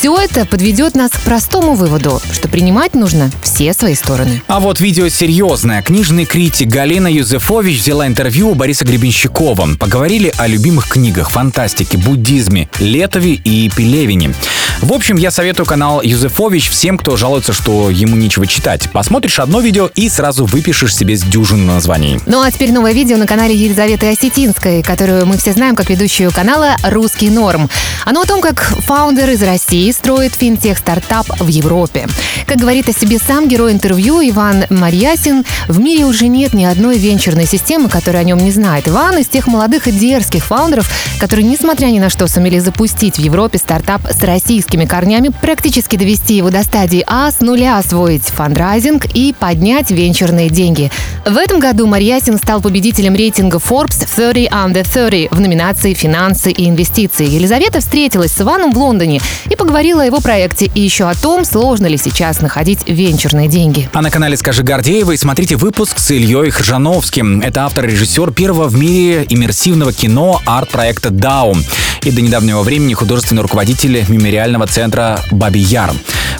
Все 0.05 0.21
это 0.21 0.45
подведет 0.45 0.97
нас 0.97 1.13
к 1.13 1.21
простому 1.21 1.73
выводу, 1.77 2.21
что 2.31 2.47
принимать 2.47 2.95
нужно 2.95 3.31
все 3.43 3.73
свои 3.73 3.95
стороны. 3.95 4.43
А 4.49 4.61
вот 4.61 4.79
видео 4.79 5.09
серьезное. 5.09 5.81
Книжный 5.81 6.27
критик 6.27 6.69
Галина 6.69 7.09
Юзефович 7.11 7.79
взяла 7.81 8.07
интервью 8.07 8.51
у 8.51 8.55
Бориса 8.55 8.85
Гребенщикова. 8.85 9.67
Поговорили 9.81 10.31
о 10.37 10.47
любимых 10.47 10.89
книгах, 10.89 11.31
фантастике, 11.31 11.97
буддизме, 11.97 12.69
Летове 12.81 13.33
и 13.33 13.71
Пелевине. 13.75 14.35
В 14.85 14.93
общем, 14.93 15.17
я 15.17 15.31
советую 15.31 15.65
канал 15.65 16.03
Юзефович 16.03 16.69
всем, 16.69 16.99
кто 16.99 17.17
жалуется, 17.17 17.55
что 17.55 17.89
ему 17.89 18.17
нечего 18.17 18.47
читать. 18.47 18.93
Посмотришь 18.93 19.39
одно 19.39 19.61
видео 19.61 19.89
и 19.95 20.11
сразу 20.11 20.45
выпишешь 20.45 20.95
себе 20.95 21.17
с 21.17 21.23
дюжину 21.23 21.65
названий. 21.65 22.21
Ну 22.27 22.43
а 22.43 22.51
теперь 22.51 22.71
новое 22.71 22.93
видео 22.93 23.17
на 23.17 23.27
канале 23.27 23.55
Елизаветы 23.55 24.11
Осетинской, 24.11 24.83
которую 24.83 25.25
мы 25.25 25.39
все 25.39 25.55
знаем 25.55 25.75
как 25.75 25.89
ведущую 25.89 26.31
канала 26.33 26.77
«Русский 26.83 27.31
норм». 27.31 27.71
Оно 28.05 28.21
о 28.21 28.27
том, 28.27 28.43
как 28.43 28.61
founder 28.61 29.31
из 29.31 29.43
России 29.43 29.91
строит 29.91 30.35
финтех-стартап 30.35 31.29
в 31.41 31.49
Европе. 31.49 32.07
Как 32.47 32.59
говорит 32.59 32.87
о 32.91 32.93
себе 32.93 33.19
сам 33.19 33.49
герой 33.49 33.73
интервью 33.73 34.21
Иван 34.21 34.67
Марьясин, 34.69 35.47
в 35.67 35.81
мире 35.81 36.05
уже 36.05 36.27
нет 36.27 36.53
ни 36.53 36.67
одной 36.67 36.99
венчурной 36.99 37.47
системы, 37.47 37.89
которая 37.89 38.21
о 38.21 38.27
нем 38.27 38.37
не 38.37 38.51
знает. 38.51 38.87
Иван 38.87 39.17
из 39.17 39.29
тех 39.29 39.47
молодых 39.47 39.89
и 39.89 39.93
дерзких 39.93 40.45
founder 40.45 40.77
ов, 40.77 40.91
которые, 41.19 41.47
несмотря 41.47 41.87
ни 41.87 42.01
на 42.01 42.11
что, 42.11 42.29
сумели 42.29 42.59
запустить 42.59 43.17
в 43.17 43.21
Европе 43.21 43.57
стартап 43.57 44.03
с 44.11 44.23
российскими 44.75 44.85
корнями, 44.87 45.29
практически 45.29 45.97
довести 45.97 46.35
его 46.35 46.51
до 46.51 46.63
стадии 46.63 47.05
А, 47.07 47.31
с 47.31 47.41
нуля 47.41 47.79
освоить 47.79 48.25
фандрайзинг 48.25 49.07
и 49.15 49.35
поднять 49.39 49.91
венчурные 49.91 50.49
деньги. 50.51 50.91
В 51.25 51.37
этом 51.37 51.61
году 51.61 51.87
Марьясин 51.87 52.39
стал 52.39 52.61
победителем 52.61 53.15
рейтинга 53.15 53.59
Forbes 53.59 54.07
30 54.15 54.51
Under 54.51 54.83
30 54.83 55.31
в 55.31 55.41
номинации 55.41 55.95
«Финансы 55.95 56.51
и 56.51 56.69
инвестиции». 56.69 57.27
Елизавета 57.27 57.81
встретилась 57.81 58.33
с 58.33 58.41
Иваном 58.41 58.73
в 58.73 58.79
Лондоне 58.79 59.21
и 59.49 59.57
поговорила 59.57 60.03
о 60.03 60.07
его 60.07 60.21
проекте 60.21 60.71
и 60.75 60.81
еще 60.81 61.05
о 61.05 61.15
том, 61.15 61.45
сложно 61.45 61.87
ли 61.87 61.97
сейчас 61.97 62.41
находить 62.41 62.81
венчурные 62.89 63.49
деньги. 63.49 63.89
А 63.93 64.03
на 64.03 64.11
канале 64.11 64.37
«Скажи 64.37 64.63
Гордеевой» 64.63 65.19
смотрите 65.19 65.57
выпуск 65.57 65.99
с 65.99 66.11
Ильей 66.11 66.51
Хржановским. 66.51 67.41
Это 67.41 67.65
автор-режиссер 67.65 68.33
первого 68.33 68.69
в 68.69 68.77
мире 68.77 69.25
иммерсивного 69.29 69.93
кино 69.93 70.41
арт-проекта 70.45 71.11
«Дау» 71.11 71.57
и 72.03 72.11
до 72.11 72.21
недавнего 72.21 72.63
времени 72.63 72.93
художественный 72.93 73.43
руководитель 73.43 74.05
мемориального 74.09 74.54
центра 74.67 75.21
«Бабий 75.31 75.63
Яр». 75.63 75.93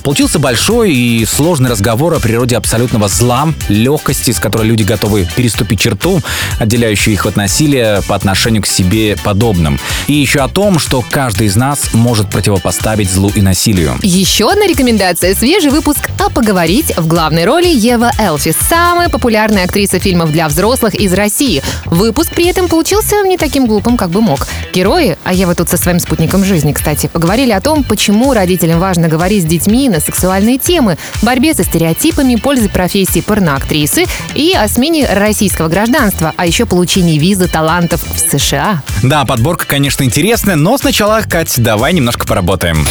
Получился 0.03 0.39
большой 0.39 0.93
и 0.93 1.25
сложный 1.25 1.71
разговор 1.71 2.13
о 2.13 2.21
природе 2.21 2.57
абсолютного 2.57 3.09
зла, 3.09 3.49
легкости, 3.71 4.33
с 4.33 4.39
которой 4.39 4.67
люди 4.67 4.83
готовы 4.83 5.27
переступить 5.35 5.81
черту, 5.81 6.21
отделяющую 6.59 7.15
их 7.15 7.25
от 7.25 7.37
насилия 7.37 8.03
по 8.07 8.15
отношению 8.15 8.63
к 8.63 8.67
себе 8.67 9.17
подобным. 9.25 9.81
И 10.07 10.13
еще 10.13 10.41
о 10.41 10.49
том, 10.49 10.79
что 10.79 11.03
каждый 11.09 11.47
из 11.47 11.57
нас 11.57 11.95
может 11.95 12.29
противопоставить 12.29 13.11
злу 13.11 13.33
и 13.35 13.41
насилию. 13.41 13.99
Еще 14.03 14.51
одна 14.51 14.67
рекомендация– 14.67 15.35
свежий 15.35 15.71
выпуск 15.71 16.11
«А 16.19 16.29
поговорить» 16.29 16.93
в 16.99 17.07
главной 17.07 17.47
роли 17.47 17.69
Ева 17.69 18.11
Элфис, 18.19 18.57
самая 18.69 19.09
популярная 19.09 19.65
актриса 19.65 19.99
фильмов 19.99 20.33
для 20.33 20.49
взрослых 20.49 20.95
из 20.95 21.15
России. 21.15 21.63
Выпуск 21.87 22.35
при 22.35 22.47
этом 22.49 22.69
получился 22.69 23.17
не 23.25 23.39
таким 23.39 23.67
глупым, 23.67 23.97
как 23.97 24.11
бы 24.11 24.21
мог. 24.21 24.47
Герои, 24.75 25.17
а 25.25 25.33
Ева 25.33 25.55
тут 25.55 25.71
со 25.71 25.79
своим 25.79 25.99
спутником 25.99 26.45
жизни, 26.45 26.73
кстати, 26.73 27.07
поговорили 27.07 27.53
о 27.53 27.63
том, 27.63 27.85
почему 27.85 28.04
родителям 28.09 28.81
важно 28.81 29.09
говорить 29.09 29.43
с 29.43 29.47
детьми 29.47 29.89
на 29.89 30.01
сексуальные 30.01 30.59
темы, 30.59 30.99
борьбе 31.23 31.55
со 31.55 31.65
стереотипами, 31.65 32.37
пользе 32.37 32.69
профессии 32.69 33.21
порноактрисы 33.21 34.07
и 34.35 34.53
о 34.53 34.69
смене 34.69 35.07
российского 35.07 35.69
гражданства, 35.69 36.33
а 36.37 36.47
еще 36.47 36.67
получении 36.67 37.19
визы 37.19 37.49
талантов 37.49 38.01
в 38.03 38.19
США. 38.19 38.83
Да, 39.03 39.25
подборка, 39.25 39.67
конечно, 39.67 40.05
интересная, 40.05 40.57
но 40.57 40.77
сначала, 40.79 41.23
Кать, 41.29 41.55
давай 41.61 41.93
немножко 41.93 42.27
поработаем. 42.27 42.87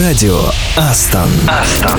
Радио 0.00 0.40
Астон. 0.76 1.28
Астон. 1.46 1.98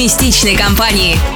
Оптимистичной 0.00 0.56
компании. 0.56 1.29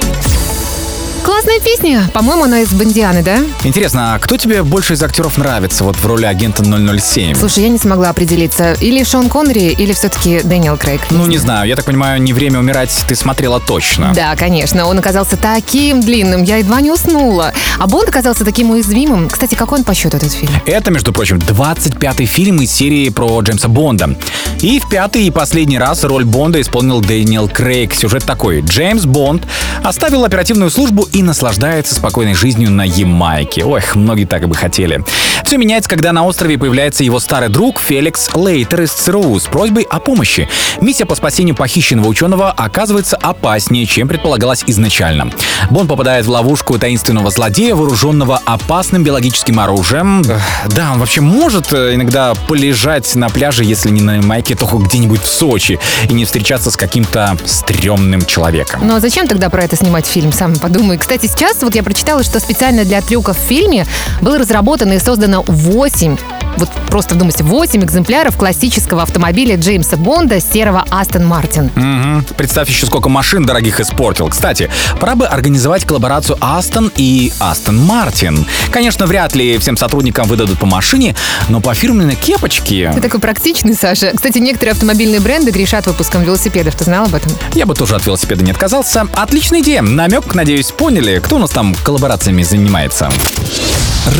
Классная 1.55 1.75
песня. 1.77 2.09
По-моему, 2.13 2.43
она 2.43 2.61
из 2.61 2.73
Бондианы, 2.73 3.23
да? 3.23 3.37
Интересно, 3.63 4.15
а 4.15 4.19
кто 4.19 4.35
тебе 4.35 4.63
больше 4.63 4.93
из 4.93 5.03
актеров 5.03 5.37
нравится 5.37 5.85
вот 5.85 5.95
в 5.95 6.05
роли 6.05 6.25
агента 6.25 6.63
007? 6.63 7.35
Слушай, 7.35 7.63
я 7.63 7.69
не 7.69 7.77
смогла 7.77 8.09
определиться. 8.09 8.73
Или 8.81 9.03
Шон 9.03 9.29
Коннери, 9.29 9.71
или 9.71 9.93
все-таки 9.93 10.41
Дэниел 10.43 10.75
Крейг. 10.75 11.01
Ну, 11.11 11.25
не 11.27 11.37
знаю, 11.37 11.67
я 11.69 11.75
так 11.75 11.85
понимаю, 11.85 12.21
«Не 12.21 12.33
время 12.33 12.59
умирать» 12.59 13.05
ты 13.07 13.15
смотрела 13.15 13.61
точно. 13.61 14.11
Да, 14.13 14.35
конечно. 14.35 14.85
Он 14.85 14.99
оказался 14.99 15.37
таким 15.37 16.01
длинным, 16.01 16.43
я 16.43 16.57
едва 16.57 16.81
не 16.81 16.91
уснула. 16.91 17.53
А 17.79 17.87
Бонд 17.87 18.09
оказался 18.09 18.43
таким 18.43 18.71
уязвимым. 18.71 19.29
Кстати, 19.29 19.55
какой 19.55 19.79
он 19.79 19.85
по 19.85 19.93
счету 19.93 20.17
этот 20.17 20.33
фильм? 20.33 20.51
Это, 20.65 20.91
между 20.91 21.13
прочим, 21.13 21.37
25-й 21.37 22.25
фильм 22.25 22.61
из 22.61 22.71
серии 22.71 23.07
про 23.09 23.39
Джеймса 23.41 23.69
Бонда. 23.69 24.17
И 24.61 24.79
в 24.79 24.89
пятый 24.89 25.23
и 25.23 25.31
последний 25.31 25.77
раз 25.77 26.03
роль 26.03 26.25
Бонда 26.25 26.59
исполнил 26.59 26.99
Дэниел 26.99 27.47
Крейг. 27.47 27.93
Сюжет 27.93 28.25
такой. 28.25 28.61
Джеймс 28.61 29.05
Бонд 29.05 29.43
оставил 29.83 30.25
оперативную 30.25 30.69
службу 30.69 31.07
и 31.13 31.21
наслаждается 31.45 31.93
спокойной 31.93 32.33
жизнью 32.33 32.71
на 32.71 32.83
Ямайке. 32.83 33.63
Ох, 33.63 33.93
многие 33.93 34.25
так 34.25 34.47
бы 34.47 34.55
хотели. 34.55 35.03
Все 35.43 35.57
меняется, 35.57 35.89
когда 35.89 36.11
на 36.11 36.25
острове 36.25 36.57
появляется 36.57 37.03
его 37.03 37.19
старый 37.19 37.49
друг 37.49 37.81
Феликс 37.81 38.29
Лейтер 38.35 38.81
из 38.81 38.91
ЦРУ 38.91 39.39
с 39.39 39.45
просьбой 39.45 39.83
о 39.83 39.99
помощи. 39.99 40.47
Миссия 40.81 41.05
по 41.05 41.15
спасению 41.15 41.55
похищенного 41.55 42.07
ученого 42.07 42.51
оказывается 42.51 43.17
опаснее, 43.17 43.85
чем 43.85 44.07
предполагалось 44.07 44.63
изначально. 44.67 45.31
Бонд 45.69 45.89
попадает 45.89 46.25
в 46.25 46.29
ловушку 46.29 46.77
таинственного 46.77 47.31
злодея, 47.31 47.75
вооруженного 47.75 48.41
опасным 48.45 49.03
биологическим 49.03 49.59
оружием. 49.59 50.23
Да, 50.67 50.93
он 50.93 50.99
вообще 50.99 51.21
может 51.21 51.71
э, 51.73 51.95
иногда 51.95 52.33
полежать 52.47 53.13
на 53.15 53.29
пляже, 53.29 53.63
если 53.63 53.89
не 53.89 54.01
на 54.01 54.17
Ямайке, 54.17 54.55
то 54.55 54.65
хоть 54.65 54.83
где-нибудь 54.87 55.21
в 55.21 55.27
Сочи, 55.27 55.79
и 56.09 56.13
не 56.13 56.25
встречаться 56.25 56.71
с 56.71 56.77
каким-то 56.77 57.37
стрёмным 57.45 58.25
человеком. 58.25 58.81
Ну 58.83 58.95
а 58.95 58.99
зачем 58.99 59.27
тогда 59.27 59.49
про 59.49 59.63
это 59.63 59.75
снимать 59.75 60.05
фильм, 60.05 60.31
сам 60.31 60.55
подумай. 60.55 60.97
Кстати, 60.97 61.27
сейчас 61.27 61.61
вот 61.61 61.75
я 61.75 61.83
прочитала, 61.83 62.23
что 62.23 62.39
специально 62.39 62.85
для 62.85 63.01
трюков 63.01 63.37
в 63.37 63.47
фильме 63.47 63.85
было 64.21 64.37
разработано 64.37 64.93
и 64.93 64.99
создано 65.25 65.43
8 65.47 66.17
вот 66.57 66.69
просто 66.87 67.15
вдумайся, 67.15 67.43
8 67.43 67.83
экземпляров 67.83 68.37
классического 68.37 69.01
автомобиля 69.01 69.57
Джеймса 69.57 69.97
Бонда 69.97 70.39
серого 70.39 70.85
Астон 70.89 71.25
Мартин. 71.25 71.69
Мгм. 71.75 72.25
Представь 72.37 72.69
еще 72.69 72.85
сколько 72.85 73.09
машин 73.09 73.45
дорогих 73.45 73.81
испортил. 73.81 74.29
Кстати, 74.29 74.71
пора 75.01 75.15
бы 75.15 75.27
организовать 75.27 75.83
коллаборацию 75.83 76.37
Астон 76.39 76.93
и 76.95 77.33
Астон 77.39 77.77
Мартин. 77.77 78.45
Конечно, 78.71 79.05
вряд 79.05 79.35
ли 79.35 79.57
всем 79.57 79.75
сотрудникам 79.75 80.29
выдадут 80.29 80.57
по 80.57 80.65
машине, 80.65 81.13
но 81.49 81.59
по 81.59 81.73
фирменной 81.73 82.15
кепочке 82.15 82.89
Ты 82.95 83.01
такой 83.01 83.19
практичный, 83.19 83.73
Саша. 83.73 84.11
Кстати, 84.15 84.37
некоторые 84.37 84.71
автомобильные 84.71 85.19
бренды 85.19 85.51
грешат 85.51 85.87
выпуском 85.87 86.23
велосипедов. 86.23 86.75
Ты 86.75 86.85
знал 86.85 87.07
об 87.07 87.15
этом? 87.15 87.33
я 87.53 87.65
бы 87.65 87.75
тоже 87.75 87.95
от 87.95 88.05
велосипеда 88.05 88.45
не 88.45 88.51
отказался. 88.51 89.07
Отличная 89.13 89.59
идея. 89.59 89.81
Намек, 89.81 90.33
надеюсь, 90.33 90.71
поняли, 90.71 91.19
кто 91.19 91.35
у 91.35 91.39
нас 91.39 91.49
там 91.49 91.75
коллаборациями 91.83 92.43
занимается. 92.43 93.09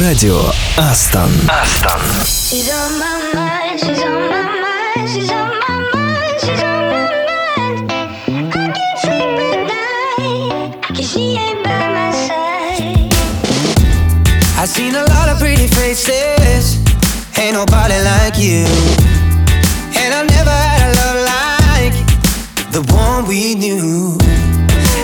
Радио 0.02 0.42
Астон. 0.78 0.95
Aston. 0.96 1.30
Aston. 1.50 2.00
She's 2.24 2.72
on 2.72 2.98
my 2.98 3.34
mind, 3.36 3.80
she's 3.82 4.02
on 4.02 4.30
my 4.32 4.44
mind, 4.64 5.10
she's 5.12 5.30
on 5.30 5.52
my 5.60 5.76
mind, 5.92 6.40
she's 6.40 6.64
on 6.64 6.82
my 6.94 7.04
mind. 7.28 7.92
I 8.32 8.72
can't 8.72 9.00
sleep 9.04 9.40
at 9.44 9.60
night, 9.76 10.96
cause 10.96 11.12
she 11.12 11.36
ain't 11.36 11.62
by 11.66 11.84
my 11.98 12.12
side. 12.28 13.12
I've 14.56 14.70
seen 14.70 14.96
a 14.96 15.04
lot 15.04 15.28
of 15.28 15.38
pretty 15.38 15.68
faces, 15.68 16.80
ain't 17.38 17.56
nobody 17.56 18.00
like 18.00 18.38
you. 18.40 18.64
And 20.00 20.14
I 20.16 20.24
never 20.24 20.56
had 20.64 20.80
a 20.88 20.92
love 20.96 21.20
like 21.36 21.96
the 22.72 22.82
one 22.96 23.28
we 23.28 23.54
knew. 23.54 24.18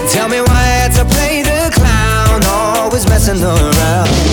Tell 0.08 0.30
me 0.30 0.39
why 0.39 0.56
I 0.56 0.88
had 0.88 0.93
to 0.99 1.04
play 1.04 1.43
the 1.43 1.69
clown, 1.75 2.43
always 2.45 3.06
messing 3.10 3.43
around 3.43 4.31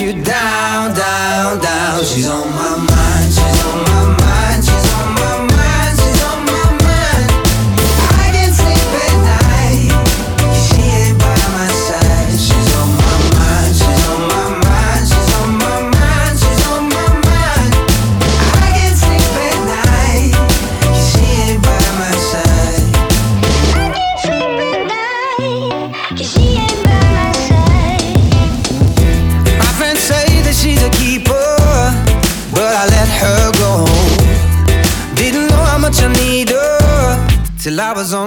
you 0.00 0.12
down, 0.22 0.94
down, 0.94 1.60
down. 1.60 2.04
She's 2.04 2.28
on 2.28 2.48
my 2.50 2.76
mind, 2.78 2.89
I 37.80 37.94
was 37.94 38.12
on 38.12 38.19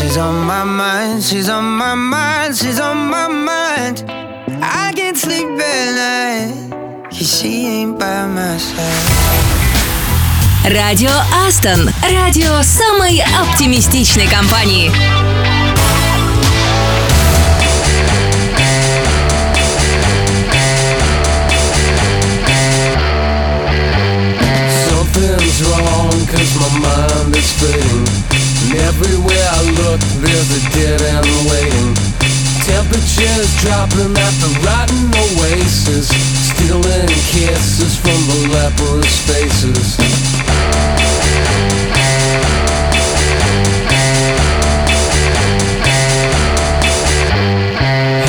she's 0.00 0.16
on 0.16 0.46
my 0.46 0.64
mind, 0.64 1.22
she's 1.22 1.48
on 1.48 1.64
my 1.64 1.94
mind, 1.94 2.56
she's 2.56 2.80
on 2.80 2.96
my 3.10 3.28
mind. 3.28 4.04
I 4.62 4.92
can't 4.96 5.16
sleep 5.16 5.46
at 5.46 5.88
night, 6.00 7.10
cause 7.10 7.38
she 7.38 7.66
ain't 7.66 7.98
by 7.98 8.26
my 8.26 8.56
side. 8.56 9.30
Радио 10.72 11.10
Астон. 11.46 11.90
Радио 12.02 12.62
самой 12.62 13.20
оптимистичной 13.20 14.26
компании. 14.26 14.90
Something's 24.88 25.62
wrong 25.62 26.10
cause 26.26 26.54
my 26.60 26.78
mind 26.78 27.36
is 27.36 27.52
fading 27.52 28.49
Everywhere 28.70 29.48
I 29.50 29.62
look 29.82 30.00
there's 30.22 30.50
a 30.54 30.70
dead 30.70 31.02
end 31.02 31.26
waiting 31.50 32.10
Temperatures 32.70 33.50
dropping 33.62 34.14
at 34.16 34.34
the 34.38 34.60
rotten 34.64 35.10
oasis, 35.10 36.06
stealing 36.06 37.08
kisses 37.34 37.96
from 37.98 38.14
the 38.30 38.48
leprous 38.54 39.10
faces. 39.26 39.96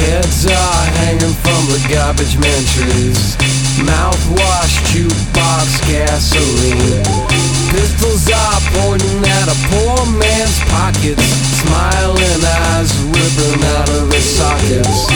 Heads 0.02 0.46
are 0.48 0.86
hanging 0.98 1.36
from 1.44 1.62
the 1.70 1.88
garbage 1.94 2.36
man 2.39 2.64
trees. 2.74 3.38
Mouthwash, 3.86 4.82
jukebox, 4.89 5.86
gasoline. 5.88 7.61
Pistols 7.72 8.28
are 8.28 8.59
pointing 8.84 9.24
at 9.24 9.47
a 9.47 9.55
poor 9.72 10.05
man's 10.19 10.59
pockets. 10.67 11.24
Smiling 11.63 12.43
eyes 12.67 12.91
ripping 13.07 13.63
out 13.63 13.89
of 13.95 14.11
their 14.11 14.19
sockets. 14.19 15.07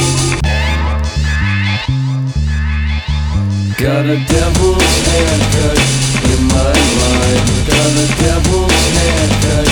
Got 3.75 4.05
a 4.07 4.15
devil's 4.23 4.95
haircut 5.11 5.79
in 6.31 6.41
my 6.47 6.71
mind. 6.95 7.43
Got 7.67 7.91
a 7.91 8.07
devil's 8.23 8.83
haircut 8.95 9.67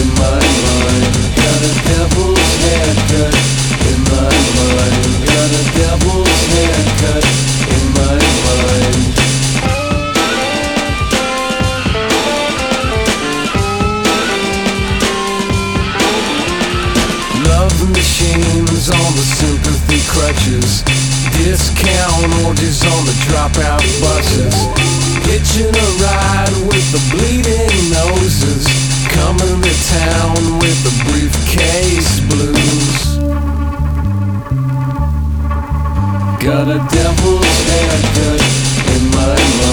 in 0.00 0.08
my 0.16 0.40
mind. 0.64 1.12
Got 1.36 1.60
a 1.60 1.72
devil's 1.84 2.52
haircut 2.64 3.34
in 3.92 4.00
my 4.08 4.32
mind. 4.56 5.04
Got 5.28 5.50
a 5.52 5.64
devil's 5.76 6.40
haircut 6.48 7.24
sympathy. 20.32 20.84
Discount 21.44 22.46
orgies 22.46 22.84
on 22.84 23.04
the 23.04 23.12
dropout 23.26 23.82
buses. 24.00 24.54
Hitching 25.26 25.74
a 25.74 25.88
ride 26.02 26.52
with 26.68 26.86
the 26.92 27.00
bleeding 27.10 27.90
noses. 27.90 28.66
Coming 29.08 29.60
to 29.62 29.74
town 29.88 30.58
with 30.58 30.78
the 30.84 30.94
briefcase 31.04 32.20
blues. 32.28 33.18
Got 36.42 36.68
a 36.68 36.78
devil's 36.90 37.46
haircut 37.68 38.42
in 38.96 39.10
my 39.10 39.36
mind. 39.60 39.71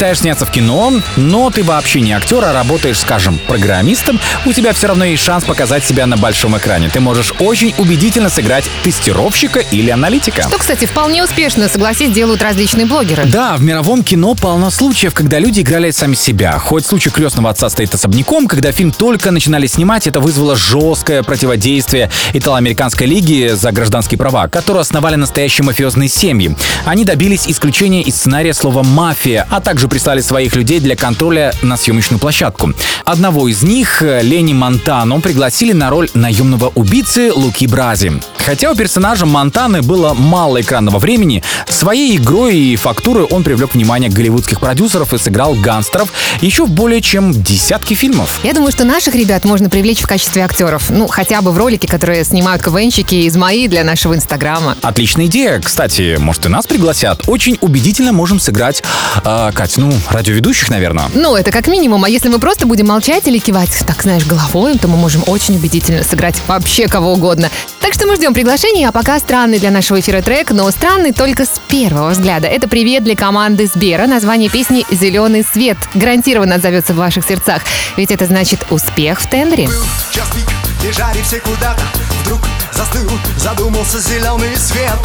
Мечтаешь 0.00 0.20
сняться 0.20 0.46
в 0.46 0.50
кино, 0.50 0.94
но 1.16 1.50
ты 1.50 1.62
вообще 1.62 2.00
не 2.00 2.12
актер, 2.12 2.42
а 2.42 2.54
работаешь, 2.54 2.98
скажем, 2.98 3.38
программистом, 3.46 4.18
у 4.46 4.52
тебя 4.54 4.72
все 4.72 4.86
равно 4.86 5.04
есть 5.04 5.22
шанс 5.22 5.44
показать 5.44 5.84
себя 5.84 6.06
на 6.06 6.16
большом 6.16 6.56
экране. 6.56 6.88
Ты 6.88 7.00
можешь 7.00 7.34
очень 7.38 7.74
убедительно 7.76 8.30
сыграть 8.30 8.64
тестировщика 8.82 9.58
или 9.58 9.90
аналитика. 9.90 10.40
Что, 10.40 10.56
кстати, 10.56 10.86
вполне 10.86 11.22
успешно, 11.22 11.68
согласись, 11.68 12.12
делают 12.12 12.40
различные 12.40 12.86
блогеры. 12.86 13.26
Да, 13.26 13.58
в 13.58 13.62
мировом 13.62 14.02
кино 14.02 14.34
полно 14.34 14.70
случаев, 14.70 15.12
когда 15.12 15.38
люди 15.38 15.60
играли 15.60 15.90
сами 15.90 16.14
себя. 16.14 16.58
Хоть 16.58 16.86
случай 16.86 17.10
крестного 17.10 17.50
отца 17.50 17.68
стоит 17.68 17.92
особняком, 17.92 18.48
когда 18.48 18.72
фильм 18.72 18.92
только 18.92 19.30
начинали 19.30 19.66
снимать, 19.66 20.06
это 20.06 20.20
вызвало 20.20 20.56
жесткое 20.56 21.22
противодействие 21.22 22.10
итало-американской 22.32 23.06
лиги 23.06 23.50
за 23.52 23.70
гражданские 23.70 24.16
права, 24.16 24.48
которую 24.48 24.80
основали 24.80 25.16
настоящие 25.16 25.66
мафиозные 25.66 26.08
семьи. 26.08 26.56
Они 26.86 27.04
добились 27.04 27.46
исключения 27.46 28.00
из 28.00 28.16
сценария 28.16 28.54
слова 28.54 28.82
«мафия», 28.82 29.46
а 29.50 29.60
также 29.60 29.89
прислали 29.90 30.20
своих 30.20 30.56
людей 30.56 30.80
для 30.80 30.96
контроля 30.96 31.52
на 31.62 31.76
съемочную 31.76 32.18
площадку. 32.18 32.72
Одного 33.04 33.48
из 33.48 33.62
них, 33.62 34.02
э, 34.02 34.22
Лени 34.22 34.54
Монтану, 34.54 35.20
пригласили 35.20 35.72
на 35.72 35.90
роль 35.90 36.08
наемного 36.14 36.72
убийцы 36.74 37.32
Луки 37.32 37.66
Брази. 37.66 38.12
Хотя 38.38 38.70
у 38.70 38.74
персонажа 38.74 39.26
Монтаны 39.26 39.82
было 39.82 40.14
мало 40.14 40.60
экранного 40.60 40.98
времени, 40.98 41.42
своей 41.68 42.16
игрой 42.16 42.56
и 42.56 42.76
фактурой 42.76 43.24
он 43.24 43.42
привлек 43.42 43.74
внимание 43.74 44.10
голливудских 44.10 44.60
продюсеров 44.60 45.12
и 45.12 45.18
сыграл 45.18 45.54
гангстеров 45.54 46.12
еще 46.40 46.64
в 46.64 46.70
более 46.70 47.00
чем 47.00 47.32
десятке 47.32 47.94
фильмов. 47.94 48.40
Я 48.42 48.54
думаю, 48.54 48.72
что 48.72 48.84
наших 48.84 49.14
ребят 49.14 49.44
можно 49.44 49.68
привлечь 49.68 50.00
в 50.00 50.06
качестве 50.06 50.42
актеров. 50.42 50.90
Ну, 50.90 51.06
хотя 51.08 51.42
бы 51.42 51.52
в 51.52 51.58
ролике, 51.58 51.86
которые 51.88 52.24
снимают 52.24 52.62
КВНщики 52.62 53.14
из 53.14 53.36
МАИ 53.36 53.68
для 53.68 53.84
нашего 53.84 54.14
Инстаграма. 54.14 54.76
Отличная 54.82 55.26
идея. 55.26 55.60
Кстати, 55.60 56.16
может 56.18 56.46
и 56.46 56.48
нас 56.48 56.66
пригласят. 56.66 57.22
Очень 57.26 57.58
убедительно 57.60 58.12
можем 58.12 58.40
сыграть, 58.40 58.82
э, 59.24 59.50
Кать, 59.52 59.76
ну, 59.80 59.90
радиоведущих, 60.10 60.68
наверное. 60.68 61.06
Ну, 61.14 61.36
это 61.36 61.50
как 61.50 61.66
минимум. 61.66 62.04
А 62.04 62.08
если 62.08 62.28
мы 62.28 62.38
просто 62.38 62.66
будем 62.66 62.88
молчать 62.88 63.26
или 63.26 63.38
кивать, 63.38 63.70
так 63.86 64.02
знаешь, 64.02 64.26
головой, 64.26 64.76
то 64.76 64.88
мы 64.88 64.98
можем 64.98 65.22
очень 65.26 65.56
убедительно 65.56 66.02
сыграть 66.02 66.36
вообще 66.46 66.86
кого 66.86 67.14
угодно. 67.14 67.50
Так 67.80 67.94
что 67.94 68.06
мы 68.06 68.16
ждем 68.16 68.34
приглашения, 68.34 68.88
а 68.88 68.92
пока 68.92 69.18
странный 69.18 69.58
для 69.58 69.70
нашего 69.70 69.98
эфира 69.98 70.20
трек, 70.20 70.50
но 70.50 70.70
странный 70.70 71.12
только 71.12 71.46
с 71.46 71.60
первого 71.68 72.10
взгляда. 72.10 72.46
Это 72.46 72.68
привет 72.68 73.04
для 73.04 73.16
команды 73.16 73.66
Сбера. 73.66 74.06
Название 74.06 74.50
песни 74.50 74.84
«Зеленый 74.90 75.46
свет». 75.50 75.78
Гарантированно 75.94 76.56
отзовется 76.56 76.92
в 76.92 76.96
ваших 76.96 77.24
сердцах. 77.24 77.62
Ведь 77.96 78.10
это 78.10 78.26
значит 78.26 78.66
успех 78.68 79.18
в 79.20 79.30
тендере. 79.30 79.66
Час 80.12 80.28
пик, 80.34 80.50
бежали 80.86 81.22
все 81.22 81.40
куда-то 81.40 81.82
Вдруг 82.22 82.40
застыл, 82.72 83.10
задумался 83.38 83.98
зеленый 83.98 84.54
свет 84.56 84.98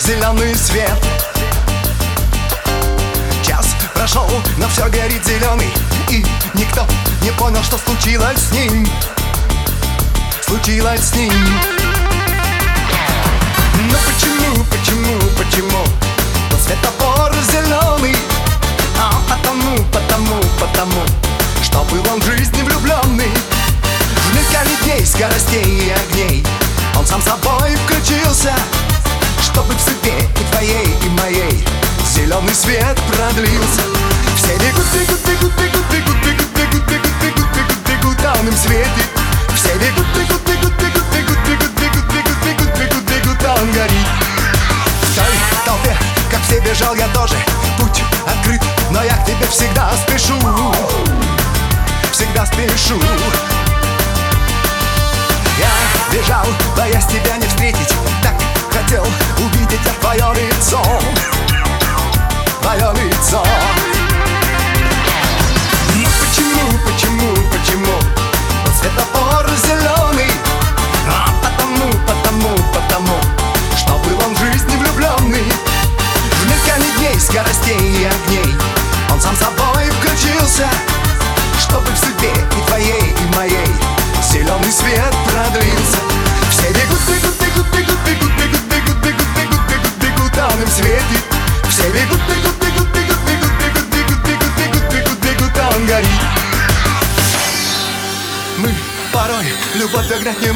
Зеленый 0.00 0.54
свет 0.54 1.37
Прошел, 4.10 4.42
но 4.56 4.66
все 4.68 4.88
горит 4.88 5.22
зеленый 5.22 5.68
И 6.08 6.24
никто 6.54 6.86
не 7.20 7.30
понял, 7.32 7.62
что 7.62 7.76
случилось 7.76 8.38
с 8.38 8.52
ним. 8.52 8.88
Случилось 10.46 11.00
с 11.00 11.14
ним. 11.14 11.30
Ну 13.74 13.98
почему, 14.06 14.64
почему, 14.70 15.20
почему 15.36 15.84
Тот 16.48 16.58
светофор 16.58 17.34
зеленый 17.52 18.16
А 18.98 19.12
потому, 19.28 19.76
потому, 19.92 20.42
потому 20.58 21.02
Что 21.62 21.84
был 21.84 22.02
он 22.10 22.20
в 22.22 22.24
жизни 22.24 22.62
влюбленный 22.62 23.30
В 23.30 24.34
мелькали 24.34 24.74
дней, 24.84 25.04
скоростей 25.04 25.86
и 25.86 25.90
огней 25.90 26.46
Он 26.96 27.04
сам 27.04 27.20
собой 27.20 27.76
включился 27.84 28.54
Чтобы 29.42 29.74
в 29.74 29.80
судьбе 29.82 30.14
и 30.40 30.50
твоей, 30.50 30.96
и 31.04 31.08
моей 31.10 31.87
зеленый 32.18 32.54
свет 32.54 32.98
продлился 33.06 33.82
Все 34.36 34.56
бегут, 34.58 34.86
бегут, 34.92 35.20
бегут, 35.26 35.52
бегут, 35.56 35.86
бегут, 35.92 36.16
бегут, 36.22 36.52
бегут, 36.56 36.84
бегут, 36.88 37.14
бегут, 37.22 37.48
бегут, 37.54 37.78
бегут, 37.86 38.24
а 38.24 38.36
он 38.40 38.48
им 38.48 38.56
светит 38.56 39.08
Все 39.54 39.74
бегут, 39.74 40.06
бегут, 40.16 40.42
бегут, 40.42 40.72
бегут, 40.80 41.06
бегут, 41.14 41.38
бегут, 41.46 41.70
бегут, 41.78 42.04
бегут, 42.10 42.38
бегут, 42.44 42.78
бегут, 42.78 43.04
бегут, 43.04 43.44
а 43.44 43.54
он 43.54 43.72
горит 43.72 44.08
В 45.02 45.14
той 45.14 45.34
толпе, 45.64 45.96
как 46.30 46.42
все 46.42 46.60
бежал 46.60 46.94
я 46.94 47.06
тоже, 47.08 47.36
путь 47.78 48.02
открыт, 48.26 48.62
но 48.90 49.02
я 49.02 49.14
к 49.16 49.24
тебе 49.24 49.46
всегда 49.46 49.92
спешу 50.06 50.38
Всегда 52.12 52.46
спешу 52.46 53.00
Я 55.58 55.70
бежал, 56.12 56.46
боясь 56.76 57.06
тебя 57.06 57.36
не 57.36 57.46
встретить, 57.46 57.94
так 58.22 58.34
хотел 58.72 59.06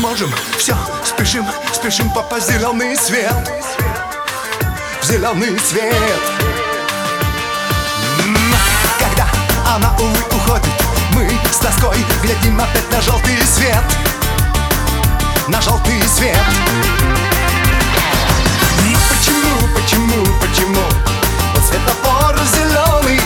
можем 0.03 0.35
Все, 0.59 0.77
спешим, 1.05 1.47
спешим 1.73 2.11
попасть 2.11 2.49
в 2.49 2.53
зеленый 2.53 2.97
свет. 2.97 3.33
В 5.01 5.05
зеленый 5.07 5.59
свет. 5.61 6.21
Когда 8.99 9.27
она, 9.75 9.95
увы, 9.99 10.19
уходит 10.37 10.73
Мы 11.15 11.31
с 11.51 11.57
тоской 11.59 11.97
глядим 12.21 12.61
опять 12.61 12.91
на 12.91 13.01
желтый 13.01 13.39
свет. 13.47 13.83
На 15.47 15.61
желтый 15.61 16.03
свет. 16.03 16.37
Почему, 19.09 19.69
почему, 19.75 20.25
почему? 20.41 20.83
Вот 21.55 21.63
светофор 21.65 22.37
зеленый 22.55 23.21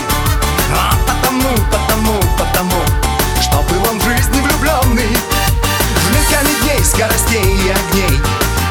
скоростей 6.97 7.43
и 7.43 7.69
огней 7.69 8.19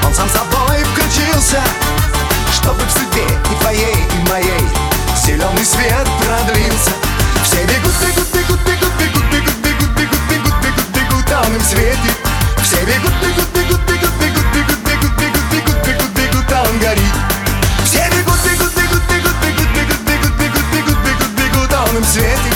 Он 0.04 0.12
сам 0.12 0.28
собой 0.28 0.82
включился 0.92 1.62
Чтобы 2.52 2.82
в 2.82 2.90
судьбе 2.90 3.22
и 3.22 3.60
твоей, 3.60 3.94
и 3.94 4.28
моей 4.28 4.68
Зеленый 5.24 5.64
свет 5.64 6.08
продлился 6.18 6.90
Все 7.44 7.62
бегут, 7.64 7.94
бегут, 8.02 8.26
бегут, 8.34 8.60
бегут, 8.66 8.92
бегут, 8.98 9.24
бегут, 9.30 9.56
бегут, 9.62 9.90
бегут, 9.94 10.24
бегут, 10.28 10.54
бегут, 10.60 10.88
бегут, 10.92 11.30
а 11.30 11.44
он 11.46 11.54
им 11.54 11.62
светит 11.62 12.16
Все 12.64 12.84
бегут, 12.84 13.14
бегут, 13.22 13.48
бегут, 13.54 13.80
бегут, 13.86 14.12
бегут, 14.18 14.46
бегут, 14.52 14.78
бегут, 14.82 15.12
бегут, 15.14 15.46
бегут, 15.52 15.86
бегут, 15.86 16.10
бегут, 16.10 16.52
а 16.52 16.62
он 16.68 16.78
горит 16.80 17.14
Все 17.84 18.10
бегут, 18.10 18.38
бегут, 18.42 18.72
бегут, 18.74 19.02
бегут, 19.06 19.36
бегут, 19.42 19.70
бегут, 19.76 20.00
бегут, 20.02 20.66
бегут, 20.72 20.98
бегут, 20.98 21.30
бегут, 21.30 21.72
а 21.72 21.86
он 21.88 21.96
им 21.98 22.04
светит 22.04 22.55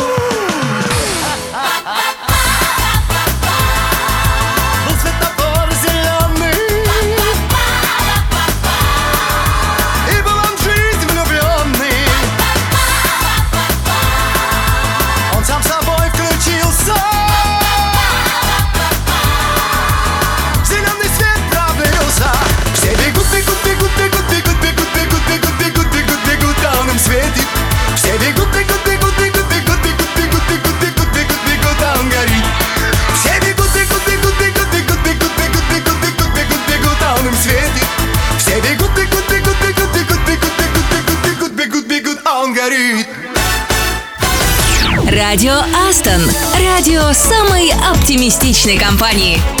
отличной 48.51 48.77
компании. 48.77 49.60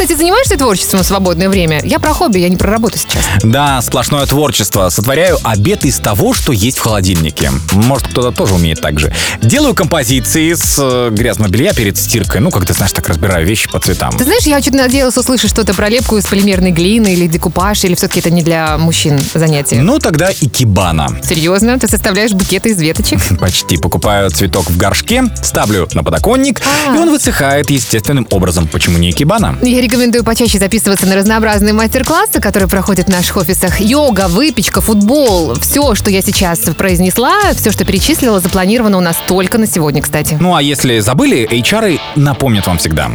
Кстати, 0.00 0.16
занимаешься 0.16 0.56
творчеством 0.56 1.02
в 1.02 1.04
свободное 1.04 1.50
время? 1.50 1.82
Я 1.84 1.98
про 1.98 2.14
хобби, 2.14 2.38
я 2.38 2.48
не 2.48 2.56
про 2.56 2.70
работу 2.70 2.96
сейчас. 2.96 3.22
Да, 3.42 3.82
сплошное 3.82 4.24
творчество. 4.24 4.88
Сотворяю 4.88 5.36
обед 5.42 5.84
из 5.84 5.98
того, 5.98 6.32
что 6.32 6.52
есть 6.52 6.78
в 6.78 6.80
холодильнике. 6.80 7.50
Может, 7.72 8.08
кто-то 8.08 8.32
тоже 8.32 8.54
умеет 8.54 8.80
так 8.80 8.98
же. 8.98 9.12
Делаю 9.42 9.74
композиции 9.74 10.54
с 10.54 10.78
э, 10.78 11.10
грязного 11.10 11.50
белья 11.50 11.74
перед 11.74 11.98
стиркой. 11.98 12.40
Ну, 12.40 12.50
как 12.50 12.64
ты 12.64 12.72
знаешь, 12.72 12.92
так 12.92 13.10
разбираю 13.10 13.46
вещи 13.46 13.68
по 13.70 13.78
цветам. 13.78 14.16
Ты 14.16 14.24
знаешь, 14.24 14.44
я 14.44 14.62
чуть 14.62 14.72
надеялась 14.72 15.18
услышать 15.18 15.50
что-то 15.50 15.74
про 15.74 15.90
лепку 15.90 16.16
из 16.16 16.24
полимерной 16.24 16.70
глины 16.70 17.12
или 17.12 17.26
декупаж, 17.26 17.84
или 17.84 17.94
все-таки 17.94 18.20
это 18.20 18.30
не 18.30 18.42
для 18.42 18.78
мужчин 18.78 19.20
занятие. 19.34 19.82
Ну, 19.82 19.98
тогда 19.98 20.30
и 20.30 20.48
кибана. 20.48 21.08
Серьезно? 21.22 21.78
Ты 21.78 21.88
составляешь 21.88 22.32
букеты 22.32 22.70
из 22.70 22.80
веточек? 22.80 23.20
Почти 23.38 23.76
покупаю 23.76 24.30
цветок 24.30 24.70
в 24.70 24.78
горшке, 24.78 25.24
ставлю 25.42 25.90
на 25.92 26.02
подоконник, 26.02 26.62
А. 26.64 26.96
и 26.96 26.98
он 26.98 27.10
высыхает 27.10 27.68
естественным 27.68 28.26
образом. 28.30 28.66
Почему 28.66 28.96
не 28.96 29.10
икебана? 29.10 29.58
Я 29.60 29.89
рекомендую 29.90 30.22
почаще 30.22 30.60
записываться 30.60 31.04
на 31.06 31.16
разнообразные 31.16 31.74
мастер-классы, 31.74 32.40
которые 32.40 32.68
проходят 32.68 33.06
в 33.06 33.10
наших 33.10 33.36
офисах. 33.38 33.80
Йога, 33.80 34.28
выпечка, 34.28 34.80
футбол. 34.80 35.54
Все, 35.60 35.96
что 35.96 36.10
я 36.10 36.22
сейчас 36.22 36.60
произнесла, 36.60 37.52
все, 37.56 37.72
что 37.72 37.84
перечислила, 37.84 38.38
запланировано 38.38 38.98
у 38.98 39.00
нас 39.00 39.16
только 39.26 39.58
на 39.58 39.66
сегодня, 39.66 40.00
кстати. 40.00 40.38
Ну 40.40 40.54
а 40.54 40.62
если 40.62 41.00
забыли, 41.00 41.48
HR 41.50 41.98
напомнят 42.14 42.68
вам 42.68 42.78
всегда. 42.78 43.10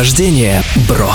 Рождения, 0.00 0.62
бро! 0.88 1.12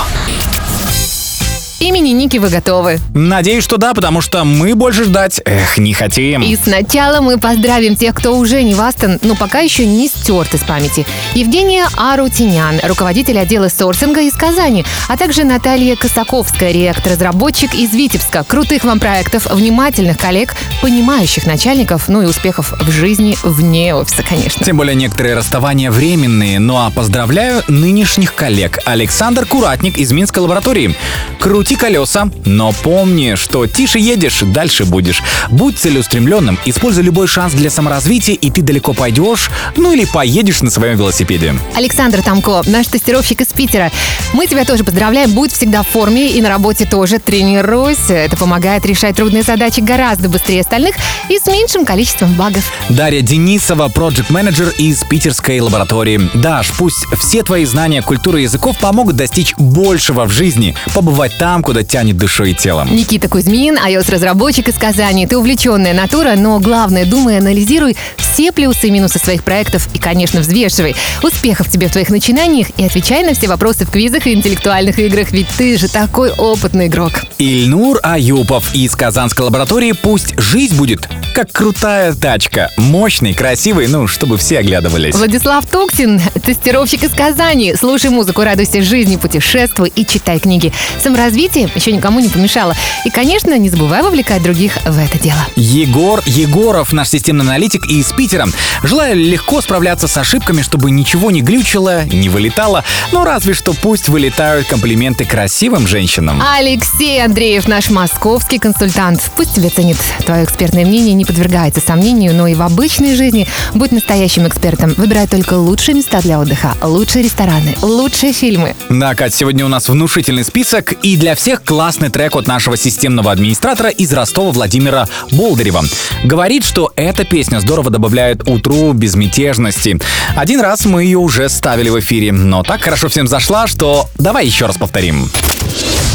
Именинники 2.06 2.36
вы 2.36 2.50
готовы. 2.50 3.00
Надеюсь, 3.14 3.64
что 3.64 3.78
да, 3.78 3.92
потому 3.92 4.20
что 4.20 4.44
мы 4.44 4.76
больше 4.76 5.02
ждать, 5.02 5.40
эх, 5.44 5.76
не 5.76 5.92
хотим. 5.92 6.40
И 6.40 6.54
сначала 6.54 7.20
мы 7.20 7.36
поздравим 7.36 7.96
тех, 7.96 8.14
кто 8.14 8.36
уже 8.36 8.62
не 8.62 8.74
в 8.74 8.80
Астон, 8.80 9.18
но 9.22 9.34
пока 9.34 9.58
еще 9.58 9.84
не 9.84 10.06
стерт 10.06 10.54
из 10.54 10.60
памяти. 10.60 11.04
Евгения 11.34 11.84
Арутинян, 11.96 12.78
руководитель 12.84 13.40
отдела 13.40 13.68
сорсинга 13.68 14.20
из 14.20 14.34
Казани, 14.34 14.84
а 15.08 15.16
также 15.16 15.42
Наталья 15.42 15.96
Косаковская, 15.96 16.70
реактор-разработчик 16.70 17.74
из 17.74 17.92
Витебска. 17.92 18.44
Крутых 18.44 18.84
вам 18.84 19.00
проектов, 19.00 19.46
внимательных 19.52 20.16
коллег, 20.16 20.54
понимающих 20.82 21.44
начальников, 21.44 22.08
ну 22.08 22.22
и 22.22 22.26
успехов 22.26 22.72
в 22.80 22.88
жизни 22.92 23.36
вне 23.42 23.96
офиса, 23.96 24.22
конечно. 24.22 24.64
Тем 24.64 24.76
более 24.76 24.94
некоторые 24.94 25.34
расставания 25.34 25.90
временные. 25.90 26.60
Ну 26.60 26.76
а 26.76 26.92
поздравляю 26.92 27.64
нынешних 27.66 28.32
коллег. 28.36 28.78
Александр 28.84 29.44
Куратник 29.44 29.98
из 29.98 30.12
Минской 30.12 30.40
лаборатории. 30.40 30.94
Крути 31.40 31.74
колеса, 31.96 32.28
но 32.44 32.72
помни, 32.72 33.36
что 33.36 33.66
тише 33.66 33.98
едешь, 33.98 34.40
дальше 34.42 34.84
будешь. 34.84 35.22
Будь 35.48 35.78
целеустремленным, 35.78 36.58
используй 36.66 37.04
любой 37.04 37.26
шанс 37.26 37.54
для 37.54 37.70
саморазвития, 37.70 38.34
и 38.34 38.50
ты 38.50 38.60
далеко 38.60 38.92
пойдешь, 38.92 39.50
ну 39.76 39.92
или 39.92 40.04
поедешь 40.04 40.60
на 40.60 40.70
своем 40.70 40.98
велосипеде. 40.98 41.54
Александр 41.74 42.22
Тамко, 42.22 42.62
наш 42.66 42.88
тестировщик 42.88 43.40
из 43.40 43.46
Питера. 43.48 43.90
Мы 44.34 44.46
тебя 44.46 44.64
тоже 44.64 44.84
поздравляем. 44.84 45.30
Будь 45.30 45.52
всегда 45.52 45.82
в 45.82 45.88
форме 45.88 46.28
и 46.28 46.42
на 46.42 46.50
работе 46.50 46.84
тоже 46.84 47.18
тренируйся. 47.18 48.12
Это 48.12 48.36
помогает 48.36 48.84
решать 48.84 49.16
трудные 49.16 49.42
задачи 49.42 49.80
гораздо 49.80 50.28
быстрее 50.28 50.60
остальных 50.60 50.96
и 51.30 51.38
с 51.38 51.46
меньшим 51.46 51.86
количеством 51.86 52.34
багов. 52.34 52.70
Дарья 52.90 53.22
Денисова, 53.22 53.88
проект 53.88 54.28
менеджер 54.28 54.68
из 54.76 55.02
питерской 55.04 55.60
лаборатории. 55.60 56.20
Даш, 56.34 56.72
пусть 56.72 57.06
все 57.18 57.42
твои 57.42 57.64
знания 57.64 58.02
культуры 58.02 58.40
языков 58.40 58.76
помогут 58.78 59.16
достичь 59.16 59.54
большего 59.56 60.26
в 60.26 60.30
жизни, 60.30 60.74
побывать 60.94 61.32
там, 61.38 61.62
куда 61.62 61.85
тянет 61.86 62.16
душой 62.16 62.52
и 62.52 62.54
телом. 62.54 62.94
Никита 62.94 63.28
Кузьмин, 63.28 63.76
iOS-разработчик 63.78 64.68
из 64.68 64.74
Казани. 64.74 65.26
Ты 65.26 65.36
увлеченная 65.38 65.94
натура, 65.94 66.34
но 66.36 66.58
главное, 66.60 67.04
думай 67.04 67.38
анализируй 67.38 67.96
все 68.16 68.52
плюсы 68.52 68.88
и 68.88 68.90
минусы 68.90 69.18
своих 69.18 69.44
проектов 69.44 69.88
и, 69.94 69.98
конечно, 69.98 70.40
взвешивай. 70.40 70.94
Успехов 71.22 71.70
тебе 71.70 71.88
в 71.88 71.92
твоих 71.92 72.10
начинаниях 72.10 72.68
и 72.76 72.84
отвечай 72.84 73.24
на 73.24 73.32
все 73.32 73.48
вопросы 73.48 73.86
в 73.86 73.90
квизах 73.90 74.26
и 74.26 74.34
интеллектуальных 74.34 74.98
играх, 74.98 75.32
ведь 75.32 75.48
ты 75.56 75.78
же 75.78 75.88
такой 75.88 76.30
опытный 76.30 76.88
игрок. 76.88 77.22
Ильнур 77.38 77.98
Аюпов 78.02 78.74
из 78.74 78.94
Казанской 78.94 79.44
лаборатории. 79.44 79.92
Пусть 79.92 80.38
жизнь 80.38 80.76
будет 80.76 81.08
как 81.34 81.52
крутая 81.52 82.14
тачка. 82.14 82.70
Мощный, 82.76 83.34
красивый, 83.34 83.88
ну, 83.88 84.06
чтобы 84.06 84.38
все 84.38 84.58
оглядывались. 84.58 85.14
Владислав 85.14 85.66
Туксин, 85.66 86.20
тестировщик 86.42 87.04
из 87.04 87.10
Казани. 87.10 87.74
Слушай 87.78 88.10
музыку, 88.10 88.42
радуйся 88.42 88.82
жизни, 88.82 89.16
путешествуй 89.16 89.92
и 89.94 90.06
читай 90.06 90.38
книги. 90.38 90.72
Саморазвитие 91.02 91.68
еще 91.76 91.92
никому 91.92 92.20
не 92.20 92.28
помешало. 92.28 92.74
И, 93.04 93.10
конечно, 93.10 93.56
не 93.56 93.68
забывай 93.68 94.02
вовлекать 94.02 94.42
других 94.42 94.76
в 94.84 94.98
это 94.98 95.18
дело. 95.18 95.38
Егор 95.54 96.22
Егоров, 96.26 96.92
наш 96.92 97.10
системный 97.10 97.44
аналитик 97.44 97.86
из 97.86 98.12
Питера. 98.12 98.48
Желаю 98.82 99.16
легко 99.16 99.60
справляться 99.60 100.08
с 100.08 100.16
ошибками, 100.16 100.62
чтобы 100.62 100.90
ничего 100.90 101.30
не 101.30 101.42
глючило, 101.42 102.04
не 102.04 102.28
вылетало. 102.28 102.84
Ну, 103.12 103.24
разве 103.24 103.54
что 103.54 103.72
пусть 103.72 104.08
вылетают 104.08 104.66
комплименты 104.66 105.24
красивым 105.24 105.86
женщинам. 105.86 106.42
Алексей 106.56 107.22
Андреев, 107.22 107.68
наш 107.68 107.90
московский 107.90 108.58
консультант. 108.58 109.30
Пусть 109.36 109.54
тебе 109.54 109.68
ценит 109.68 109.98
твое 110.24 110.44
экспертное 110.44 110.84
мнение, 110.84 111.14
не 111.14 111.24
подвергается 111.24 111.80
сомнению, 111.80 112.34
но 112.34 112.46
и 112.46 112.54
в 112.54 112.62
обычной 112.62 113.14
жизни 113.14 113.46
будь 113.74 113.92
настоящим 113.92 114.46
экспертом. 114.46 114.94
Выбирай 114.96 115.26
только 115.26 115.54
лучшие 115.54 115.94
места 115.94 116.20
для 116.20 116.38
отдыха, 116.38 116.74
лучшие 116.82 117.24
рестораны, 117.24 117.76
лучшие 117.82 118.32
фильмы. 118.32 118.74
Да, 118.88 119.14
Кать, 119.14 119.34
сегодня 119.34 119.64
у 119.64 119.68
нас 119.68 119.88
внушительный 119.88 120.44
список 120.44 120.92
и 120.92 121.16
для 121.16 121.34
всех 121.34 121.62
классный 121.66 122.08
трек 122.08 122.36
от 122.36 122.46
нашего 122.46 122.76
системного 122.76 123.32
администратора 123.32 123.90
из 123.90 124.12
Ростова 124.12 124.52
Владимира 124.52 125.08
Болдырева. 125.32 125.82
Говорит, 126.24 126.64
что 126.64 126.92
эта 126.96 127.24
песня 127.24 127.58
здорово 127.58 127.90
добавляет 127.90 128.48
утру 128.48 128.92
безмятежности. 128.92 129.98
Один 130.36 130.60
раз 130.60 130.86
мы 130.86 131.02
ее 131.02 131.18
уже 131.18 131.48
ставили 131.48 131.90
в 131.90 131.98
эфире, 131.98 132.32
но 132.32 132.62
так 132.62 132.82
хорошо 132.82 133.08
всем 133.08 133.26
зашла, 133.26 133.66
что 133.66 134.08
давай 134.16 134.46
еще 134.46 134.66
раз 134.66 134.76
повторим. 134.76 135.30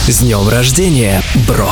С 0.08 0.20
днем 0.20 0.48
рождения, 0.50 1.22
бро! 1.48 1.72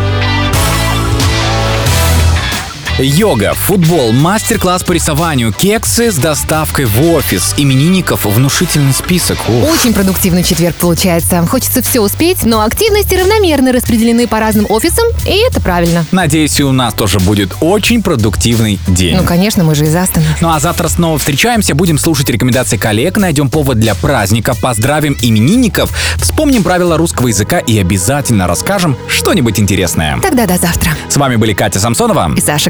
Йога, 3.03 3.55
футбол, 3.55 4.11
мастер-класс 4.11 4.83
по 4.83 4.91
рисованию, 4.91 5.51
кексы 5.51 6.11
с 6.11 6.15
доставкой 6.17 6.85
в 6.85 7.01
офис, 7.13 7.55
именинников 7.57 8.25
внушительный 8.25 8.93
список. 8.93 9.39
Ух. 9.49 9.71
Очень 9.71 9.93
продуктивный 9.93 10.43
четверг 10.43 10.75
получается. 10.75 11.43
Хочется 11.47 11.81
все 11.81 11.99
успеть, 11.99 12.45
но 12.45 12.61
активности 12.61 13.15
равномерно 13.15 13.71
распределены 13.71 14.27
по 14.27 14.39
разным 14.39 14.67
офисам, 14.69 15.05
и 15.25 15.35
это 15.47 15.59
правильно. 15.61 16.05
Надеюсь, 16.11 16.59
и 16.59 16.63
у 16.63 16.71
нас 16.71 16.93
тоже 16.93 17.19
будет 17.19 17.55
очень 17.59 18.03
продуктивный 18.03 18.79
день. 18.87 19.17
Ну, 19.17 19.23
конечно, 19.23 19.63
мы 19.63 19.73
же 19.73 19.85
из 19.85 19.95
Астона. 19.95 20.25
Ну 20.39 20.49
а 20.49 20.59
завтра 20.59 20.87
снова 20.87 21.17
встречаемся, 21.17 21.73
будем 21.73 21.97
слушать 21.97 22.29
рекомендации 22.29 22.77
коллег, 22.77 23.17
найдем 23.17 23.49
повод 23.49 23.79
для 23.79 23.95
праздника, 23.95 24.53
поздравим 24.53 25.17
именинников, 25.21 25.91
вспомним 26.17 26.61
правила 26.61 26.97
русского 26.97 27.29
языка 27.29 27.57
и 27.57 27.79
обязательно 27.79 28.45
расскажем 28.45 28.95
что-нибудь 29.07 29.59
интересное. 29.59 30.19
Тогда 30.21 30.45
до 30.45 30.57
завтра. 30.57 30.91
С 31.09 31.17
вами 31.17 31.37
были 31.37 31.53
Катя 31.53 31.79
Самсонова. 31.79 32.31
И 32.35 32.41
Саша 32.41 32.69